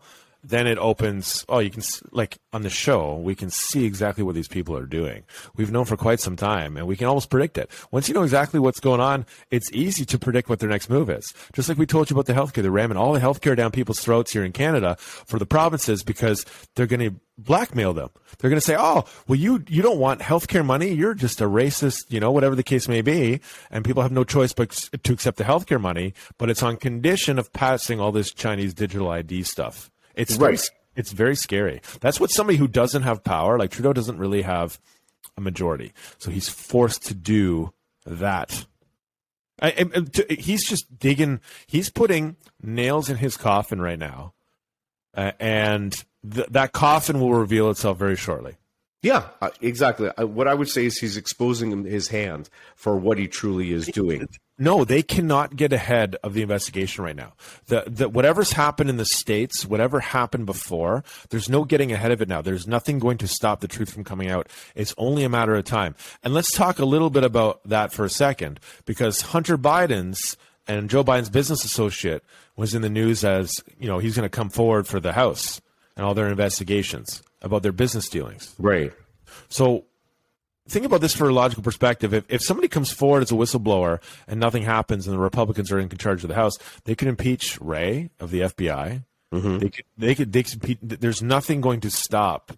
then 0.49 0.67
it 0.67 0.77
opens 0.77 1.45
oh 1.49 1.59
you 1.59 1.69
can 1.69 1.83
like 2.11 2.37
on 2.53 2.61
the 2.61 2.69
show 2.69 3.15
we 3.15 3.35
can 3.35 3.49
see 3.49 3.85
exactly 3.85 4.23
what 4.23 4.35
these 4.35 4.47
people 4.47 4.75
are 4.77 4.85
doing. 4.85 5.23
We've 5.55 5.71
known 5.71 5.85
for 5.85 5.97
quite 5.97 6.19
some 6.19 6.35
time 6.35 6.77
and 6.77 6.87
we 6.87 6.95
can 6.95 7.07
almost 7.07 7.29
predict 7.29 7.57
it. 7.57 7.69
Once 7.91 8.07
you 8.07 8.13
know 8.13 8.23
exactly 8.23 8.59
what's 8.59 8.79
going 8.79 9.01
on 9.01 9.25
it's 9.51 9.71
easy 9.71 10.05
to 10.05 10.19
predict 10.19 10.49
what 10.49 10.59
their 10.59 10.69
next 10.69 10.89
move 10.89 11.09
is. 11.09 11.33
Just 11.53 11.69
like 11.69 11.77
we 11.77 11.85
told 11.85 12.09
you 12.09 12.15
about 12.15 12.25
the 12.25 12.33
healthcare 12.33 12.61
they're 12.61 12.71
ramming 12.71 12.97
all 12.97 13.13
the 13.13 13.19
healthcare 13.19 13.55
down 13.55 13.71
people's 13.71 13.99
throats 13.99 14.31
here 14.31 14.43
in 14.43 14.51
canada 14.51 14.95
for 14.99 15.39
the 15.39 15.45
provinces 15.45 16.03
because 16.03 16.45
they're 16.75 16.87
going 16.87 17.11
to 17.11 17.19
blackmail 17.37 17.93
them. 17.93 18.09
They're 18.39 18.49
going 18.49 18.59
to 18.59 18.65
say 18.65 18.75
oh 18.77 19.05
well 19.27 19.37
you 19.37 19.63
you 19.67 19.81
don't 19.81 19.99
want 19.99 20.21
healthcare 20.21 20.65
money. 20.65 20.89
You're 20.93 21.13
just 21.13 21.41
a 21.41 21.45
racist 21.45 22.05
you 22.09 22.19
know 22.19 22.31
whatever 22.31 22.55
the 22.55 22.63
case 22.63 22.87
may 22.87 23.01
be 23.01 23.41
and 23.69 23.85
people 23.85 24.01
have 24.01 24.11
no 24.11 24.23
choice 24.23 24.53
but 24.53 24.71
to 25.03 25.13
accept 25.13 25.37
the 25.37 25.43
healthcare 25.43 25.81
money 25.81 26.13
but 26.37 26.49
it's 26.49 26.63
on 26.63 26.77
condition 26.77 27.39
of 27.39 27.51
passing 27.53 27.99
all 27.99 28.11
this 28.11 28.31
chinese 28.31 28.73
digital 28.73 29.09
id 29.09 29.43
stuff 29.43 29.89
it's 30.17 30.35
right. 30.35 30.57
Very, 30.57 30.67
it's 30.95 31.11
very 31.11 31.35
scary. 31.35 31.81
That's 32.01 32.19
what 32.19 32.31
somebody 32.31 32.57
who 32.57 32.67
doesn't 32.67 33.03
have 33.03 33.23
power, 33.23 33.57
like 33.57 33.71
Trudeau, 33.71 33.93
doesn't 33.93 34.17
really 34.17 34.41
have 34.41 34.79
a 35.37 35.41
majority, 35.41 35.93
so 36.17 36.31
he's 36.31 36.49
forced 36.49 37.05
to 37.07 37.13
do 37.13 37.73
that. 38.05 38.65
I, 39.61 39.67
I, 39.67 39.83
to, 39.83 40.25
he's 40.29 40.67
just 40.67 40.99
digging. 40.99 41.39
He's 41.67 41.89
putting 41.89 42.35
nails 42.61 43.09
in 43.09 43.17
his 43.17 43.37
coffin 43.37 43.81
right 43.81 43.99
now, 43.99 44.33
uh, 45.15 45.31
and 45.39 45.93
th- 46.29 46.47
that 46.49 46.73
coffin 46.73 47.19
will 47.19 47.33
reveal 47.33 47.69
itself 47.69 47.97
very 47.97 48.15
shortly. 48.15 48.55
Yeah, 49.03 49.27
uh, 49.41 49.51
exactly. 49.61 50.09
Uh, 50.09 50.25
what 50.25 50.47
I 50.47 50.53
would 50.53 50.69
say 50.69 50.85
is 50.85 50.97
he's 50.97 51.17
exposing 51.17 51.85
his 51.85 52.07
hand 52.07 52.49
for 52.75 52.97
what 52.97 53.17
he 53.17 53.27
truly 53.27 53.71
is 53.71 53.87
doing. 53.87 54.27
No, 54.59 54.83
they 54.83 55.03
cannot 55.03 55.55
get 55.55 55.71
ahead 55.71 56.15
of 56.23 56.33
the 56.33 56.41
investigation 56.41 57.03
right 57.03 57.15
now. 57.15 57.33
The, 57.67 57.83
the 57.85 58.09
whatever's 58.09 58.53
happened 58.53 58.89
in 58.89 58.97
the 58.97 59.05
states, 59.05 59.65
whatever 59.65 59.99
happened 59.99 60.47
before, 60.47 61.03
there's 61.29 61.47
no 61.47 61.63
getting 61.63 61.91
ahead 61.91 62.11
of 62.11 62.21
it 62.21 62.27
now. 62.27 62.41
There's 62.41 62.67
nothing 62.67 62.97
going 62.97 63.19
to 63.19 63.27
stop 63.27 63.59
the 63.59 63.67
truth 63.67 63.91
from 63.91 64.03
coming 64.03 64.29
out. 64.29 64.47
It's 64.73 64.95
only 64.97 65.23
a 65.23 65.29
matter 65.29 65.55
of 65.55 65.65
time. 65.65 65.95
And 66.23 66.33
let's 66.33 66.51
talk 66.51 66.79
a 66.79 66.85
little 66.85 67.11
bit 67.11 67.23
about 67.23 67.61
that 67.65 67.93
for 67.93 68.03
a 68.03 68.09
second, 68.09 68.59
because 68.85 69.21
Hunter 69.21 69.57
Biden's 69.57 70.37
and 70.67 70.89
Joe 70.89 71.03
Biden's 71.03 71.29
business 71.29 71.63
associate 71.63 72.23
was 72.55 72.73
in 72.73 72.81
the 72.81 72.89
news 72.89 73.23
as 73.23 73.53
you 73.79 73.87
know 73.87 73.99
he's 73.99 74.15
going 74.15 74.29
to 74.29 74.35
come 74.35 74.49
forward 74.49 74.87
for 74.87 74.99
the 74.99 75.13
House 75.13 75.61
and 75.95 76.05
all 76.05 76.13
their 76.13 76.27
investigations 76.27 77.21
about 77.41 77.63
their 77.63 77.71
business 77.71 78.09
dealings. 78.09 78.53
Right. 78.57 78.91
So 79.49 79.85
think 80.67 80.85
about 80.85 81.01
this 81.01 81.15
for 81.15 81.29
a 81.29 81.33
logical 81.33 81.63
perspective. 81.63 82.13
If, 82.13 82.25
if 82.29 82.41
somebody 82.41 82.67
comes 82.67 82.91
forward 82.91 83.23
as 83.23 83.31
a 83.31 83.35
whistleblower 83.35 84.01
and 84.27 84.39
nothing 84.39 84.63
happens 84.63 85.07
and 85.07 85.15
the 85.15 85.19
Republicans 85.19 85.71
are 85.71 85.79
in 85.79 85.89
charge 85.89 86.23
of 86.23 86.29
the 86.29 86.35
House, 86.35 86.53
they 86.85 86.95
could 86.95 87.07
impeach 87.07 87.59
Wray 87.59 88.09
of 88.19 88.31
the 88.31 88.41
FBI. 88.41 89.03
Mm-hmm. 89.33 89.57
They 89.57 89.69
could, 89.69 89.85
they 89.97 90.15
could, 90.15 90.33
they 90.33 90.43
could, 90.43 90.89
there's 91.01 91.21
nothing 91.21 91.61
going 91.61 91.81
to 91.81 91.91
stop 91.91 92.53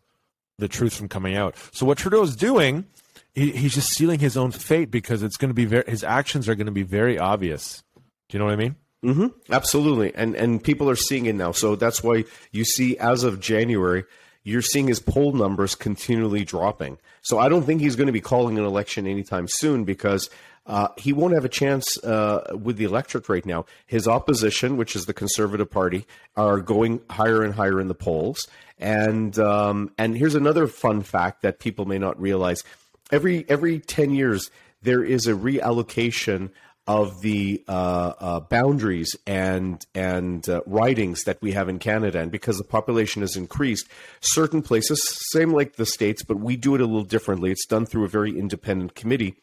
the 0.58 0.68
truth 0.68 0.94
from 0.94 1.08
coming 1.08 1.36
out. 1.36 1.56
So 1.72 1.86
what 1.86 1.98
Trudeau 1.98 2.22
is 2.22 2.36
doing, 2.36 2.86
he, 3.34 3.52
he's 3.52 3.74
just 3.74 3.90
sealing 3.90 4.20
his 4.20 4.38
own 4.38 4.52
fate 4.52 4.92
because 4.92 5.24
it's 5.24 5.38
going 5.38 5.50
to 5.50 5.56
be 5.56 5.66
very, 5.66 5.84
his 5.88 6.04
actions 6.04 6.48
are 6.50 6.56
going 6.56 6.68
to 6.68 6.72
be 6.72 6.84
very 6.84 7.18
obvious. 7.18 7.84
Do 7.96 8.38
you 8.38 8.40
know 8.40 8.46
what 8.46 8.54
I 8.54 8.58
mean? 8.58 8.76
Mm-hmm. 9.04 9.54
Absolutely, 9.54 10.14
and 10.14 10.36
and 10.36 10.62
people 10.62 10.90
are 10.90 10.96
seeing 10.96 11.26
it 11.26 11.36
now. 11.36 11.54
So 11.54 11.78
that's 11.78 12.04
why 12.04 12.26
you 12.52 12.66
see, 12.66 12.98
as 12.98 13.24
of 13.24 13.40
January, 13.40 14.04
you're 14.44 14.62
seeing 14.62 14.88
his 14.88 15.00
poll 15.00 15.34
numbers 15.34 15.76
continually 15.76 16.44
dropping. 16.44 16.98
So 17.22 17.40
I 17.40 17.50
don't 17.50 17.64
think 17.64 17.82
he's 17.82 17.96
going 17.96 18.08
to 18.08 18.14
be 18.14 18.22
calling 18.22 18.58
an 18.58 18.66
election 18.66 19.06
anytime 19.06 19.48
soon 19.48 19.84
because 19.84 20.30
uh, 20.66 20.90
he 20.98 21.14
won't 21.14 21.34
have 21.34 21.46
a 21.46 21.50
chance 21.50 21.98
uh, 22.04 22.56
with 22.62 22.78
the 22.78 22.86
electorate 22.86 23.28
right 23.28 23.46
now. 23.46 23.66
His 23.86 24.08
opposition, 24.08 24.78
which 24.78 24.96
is 24.96 25.06
the 25.06 25.14
Conservative 25.14 25.70
Party, 25.70 26.06
are 26.36 26.60
going 26.60 27.02
higher 27.10 27.44
and 27.44 27.54
higher 27.54 27.82
in 27.82 27.88
the 27.88 27.96
polls. 27.96 28.48
And 28.78 29.38
um, 29.40 29.92
and 29.98 30.16
here's 30.16 30.36
another 30.36 30.68
fun 30.68 31.02
fact 31.02 31.42
that 31.42 31.60
people 31.60 31.86
may 31.86 31.98
not 31.98 32.22
realize: 32.22 32.64
every 33.12 33.46
every 33.50 33.80
ten 33.80 34.12
years 34.12 34.52
there 34.82 35.04
is 35.04 35.28
a 35.28 35.34
reallocation 35.34 36.52
of 36.90 37.22
the 37.22 37.64
uh, 37.68 38.14
uh, 38.20 38.40
boundaries 38.40 39.16
and 39.28 39.86
and 39.94 40.50
uh, 40.50 40.60
ridings 40.66 41.24
that 41.26 41.40
we 41.40 41.52
have 41.52 41.70
in 41.70 41.78
Canada, 41.78 42.20
and 42.20 42.32
because 42.32 42.58
the 42.58 42.64
population 42.64 43.22
has 43.22 43.36
increased, 43.36 43.88
certain 44.22 44.64
places, 44.64 45.00
same 45.32 45.54
like 45.54 45.76
the 45.76 45.86
states, 45.86 46.24
but 46.24 46.40
we 46.40 46.58
do 46.58 46.74
it 46.74 46.82
a 46.82 46.86
little 46.86 47.04
differently. 47.04 47.52
It's 47.52 47.68
done 47.68 47.86
through 47.86 48.06
a 48.06 48.10
very 48.10 48.38
independent 48.38 48.96
committee. 48.96 49.36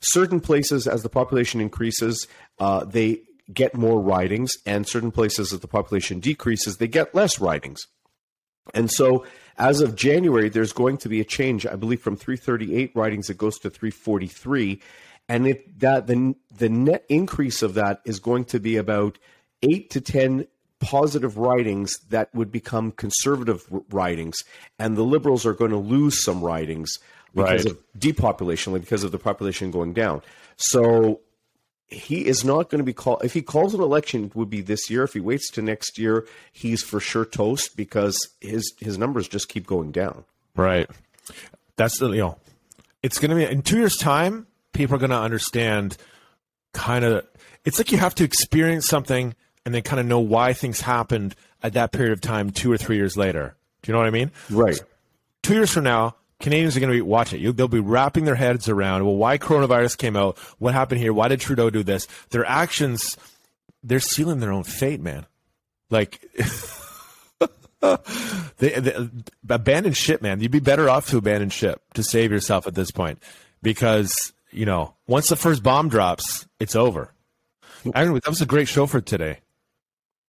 Certain 0.00 0.40
places, 0.40 0.88
as 0.88 1.04
the 1.04 1.08
population 1.08 1.60
increases, 1.60 2.26
uh, 2.58 2.84
they 2.84 3.20
get 3.54 3.76
more 3.76 4.00
ridings, 4.00 4.50
and 4.66 4.84
certain 4.84 5.12
places, 5.12 5.52
as 5.52 5.60
the 5.60 5.68
population 5.68 6.18
decreases, 6.18 6.78
they 6.78 6.88
get 6.88 7.14
less 7.14 7.38
ridings. 7.38 7.86
And 8.74 8.90
so, 8.90 9.24
as 9.56 9.80
of 9.80 9.94
January, 9.94 10.48
there's 10.48 10.72
going 10.72 10.96
to 10.98 11.08
be 11.08 11.20
a 11.20 11.24
change. 11.24 11.64
I 11.64 11.76
believe 11.76 12.00
from 12.00 12.16
338 12.16 12.90
ridings, 12.96 13.30
it 13.30 13.38
goes 13.38 13.60
to 13.60 13.70
343 13.70 14.80
and 15.32 15.46
it 15.46 15.80
that 15.80 16.06
the 16.06 16.34
the 16.54 16.68
net 16.68 17.06
increase 17.08 17.62
of 17.62 17.72
that 17.74 18.02
is 18.04 18.20
going 18.20 18.44
to 18.44 18.60
be 18.60 18.76
about 18.76 19.18
eight 19.62 19.88
to 19.88 20.00
ten 20.00 20.46
positive 20.78 21.38
ridings 21.38 21.98
that 22.10 22.28
would 22.34 22.52
become 22.52 22.92
conservative 22.92 23.66
ridings, 23.90 24.44
and 24.78 24.94
the 24.94 25.02
liberals 25.02 25.46
are 25.46 25.54
going 25.54 25.70
to 25.70 25.78
lose 25.78 26.22
some 26.22 26.42
ridings 26.42 26.98
because 27.34 27.64
right. 27.64 27.72
of 27.72 27.78
depopulation, 27.98 28.74
because 28.74 29.04
of 29.04 29.10
the 29.10 29.18
population 29.18 29.70
going 29.70 29.94
down. 29.94 30.20
So 30.56 31.20
he 31.88 32.26
is 32.26 32.44
not 32.44 32.68
going 32.68 32.80
to 32.80 32.84
be 32.84 32.92
called. 32.92 33.24
If 33.24 33.32
he 33.32 33.40
calls 33.40 33.72
an 33.72 33.80
election, 33.80 34.24
it 34.26 34.36
would 34.36 34.50
be 34.50 34.60
this 34.60 34.90
year. 34.90 35.02
If 35.04 35.14
he 35.14 35.20
waits 35.20 35.50
to 35.52 35.62
next 35.62 35.96
year, 35.96 36.26
he's 36.52 36.82
for 36.82 37.00
sure 37.00 37.24
toast 37.24 37.74
because 37.74 38.18
his 38.42 38.70
his 38.80 38.98
numbers 38.98 39.28
just 39.28 39.48
keep 39.48 39.66
going 39.66 39.92
down. 39.92 40.26
Right. 40.54 40.90
That's 41.76 41.98
the 41.98 42.10
you 42.10 42.20
know, 42.20 42.38
it's 43.02 43.18
going 43.18 43.30
to 43.30 43.36
be 43.36 43.50
in 43.50 43.62
two 43.62 43.78
years' 43.78 43.96
time 43.96 44.46
people 44.72 44.96
are 44.96 44.98
going 44.98 45.10
to 45.10 45.16
understand 45.18 45.96
kind 46.72 47.04
of 47.04 47.26
it's 47.64 47.78
like 47.78 47.92
you 47.92 47.98
have 47.98 48.14
to 48.16 48.24
experience 48.24 48.86
something 48.86 49.34
and 49.64 49.74
then 49.74 49.82
kind 49.82 50.00
of 50.00 50.06
know 50.06 50.20
why 50.20 50.52
things 50.52 50.80
happened 50.80 51.34
at 51.62 51.74
that 51.74 51.92
period 51.92 52.12
of 52.12 52.20
time 52.20 52.50
two 52.50 52.72
or 52.72 52.76
three 52.76 52.96
years 52.96 53.16
later. 53.16 53.54
Do 53.82 53.90
you 53.90 53.92
know 53.92 53.98
what 53.98 54.08
I 54.08 54.10
mean? 54.10 54.30
Right. 54.50 54.80
Two 55.42 55.54
years 55.54 55.70
from 55.70 55.84
now, 55.84 56.16
Canadians 56.40 56.76
are 56.76 56.80
going 56.80 56.90
to 56.90 56.96
be 56.96 57.02
watching 57.02 57.42
it. 57.42 57.56
They'll 57.56 57.68
be 57.68 57.80
wrapping 57.80 58.24
their 58.24 58.34
heads 58.34 58.68
around, 58.68 59.04
well, 59.04 59.14
why 59.14 59.38
coronavirus 59.38 59.96
came 59.96 60.16
out? 60.16 60.36
What 60.58 60.74
happened 60.74 61.00
here? 61.00 61.12
Why 61.12 61.28
did 61.28 61.40
Trudeau 61.40 61.70
do 61.70 61.84
this? 61.84 62.08
Their 62.30 62.44
actions, 62.44 63.16
they're 63.82 64.00
sealing 64.00 64.40
their 64.40 64.52
own 64.52 64.64
fate, 64.64 65.00
man. 65.00 65.26
Like, 65.88 66.20
they, 68.58 68.70
they 68.80 69.08
abandon 69.48 69.92
ship, 69.92 70.20
man. 70.20 70.40
You'd 70.40 70.50
be 70.50 70.60
better 70.60 70.88
off 70.88 71.08
to 71.10 71.18
abandon 71.18 71.50
ship 71.50 71.80
to 71.94 72.02
save 72.02 72.32
yourself 72.32 72.66
at 72.66 72.74
this 72.74 72.90
point 72.90 73.22
because 73.62 74.32
you 74.52 74.66
know, 74.66 74.94
once 75.06 75.28
the 75.28 75.36
first 75.36 75.62
bomb 75.62 75.88
drops, 75.88 76.46
it's 76.60 76.76
over. 76.76 77.12
Aaron, 77.94 78.14
that 78.14 78.28
was 78.28 78.40
a 78.40 78.46
great 78.46 78.68
show 78.68 78.86
for 78.86 79.00
today. 79.00 79.40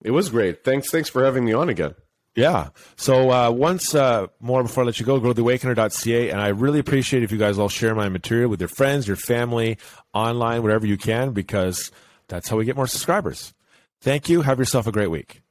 It 0.03 0.11
was 0.11 0.29
great. 0.29 0.63
Thanks. 0.63 0.89
Thanks 0.91 1.09
for 1.09 1.23
having 1.23 1.45
me 1.45 1.53
on 1.53 1.69
again. 1.69 1.95
Yeah. 2.35 2.69
So 2.95 3.31
uh, 3.31 3.51
once 3.51 3.93
uh, 3.93 4.27
more 4.39 4.63
before 4.63 4.83
I 4.83 4.87
let 4.87 4.99
you 4.99 5.05
go, 5.05 5.19
go 5.19 5.33
to 5.33 5.41
theawakener.ca. 5.41 6.29
And 6.29 6.41
I 6.41 6.47
really 6.47 6.79
appreciate 6.79 7.21
if 7.21 7.31
you 7.31 7.37
guys 7.37 7.59
all 7.59 7.69
share 7.69 7.93
my 7.93 8.09
material 8.09 8.49
with 8.49 8.59
your 8.59 8.69
friends, 8.69 9.07
your 9.07 9.17
family, 9.17 9.77
online, 10.13 10.63
wherever 10.63 10.85
you 10.85 10.97
can, 10.97 11.31
because 11.31 11.91
that's 12.27 12.49
how 12.49 12.57
we 12.57 12.65
get 12.65 12.75
more 12.75 12.87
subscribers. 12.87 13.53
Thank 14.01 14.29
you. 14.29 14.41
Have 14.41 14.57
yourself 14.57 14.87
a 14.87 14.91
great 14.91 15.11
week. 15.11 15.42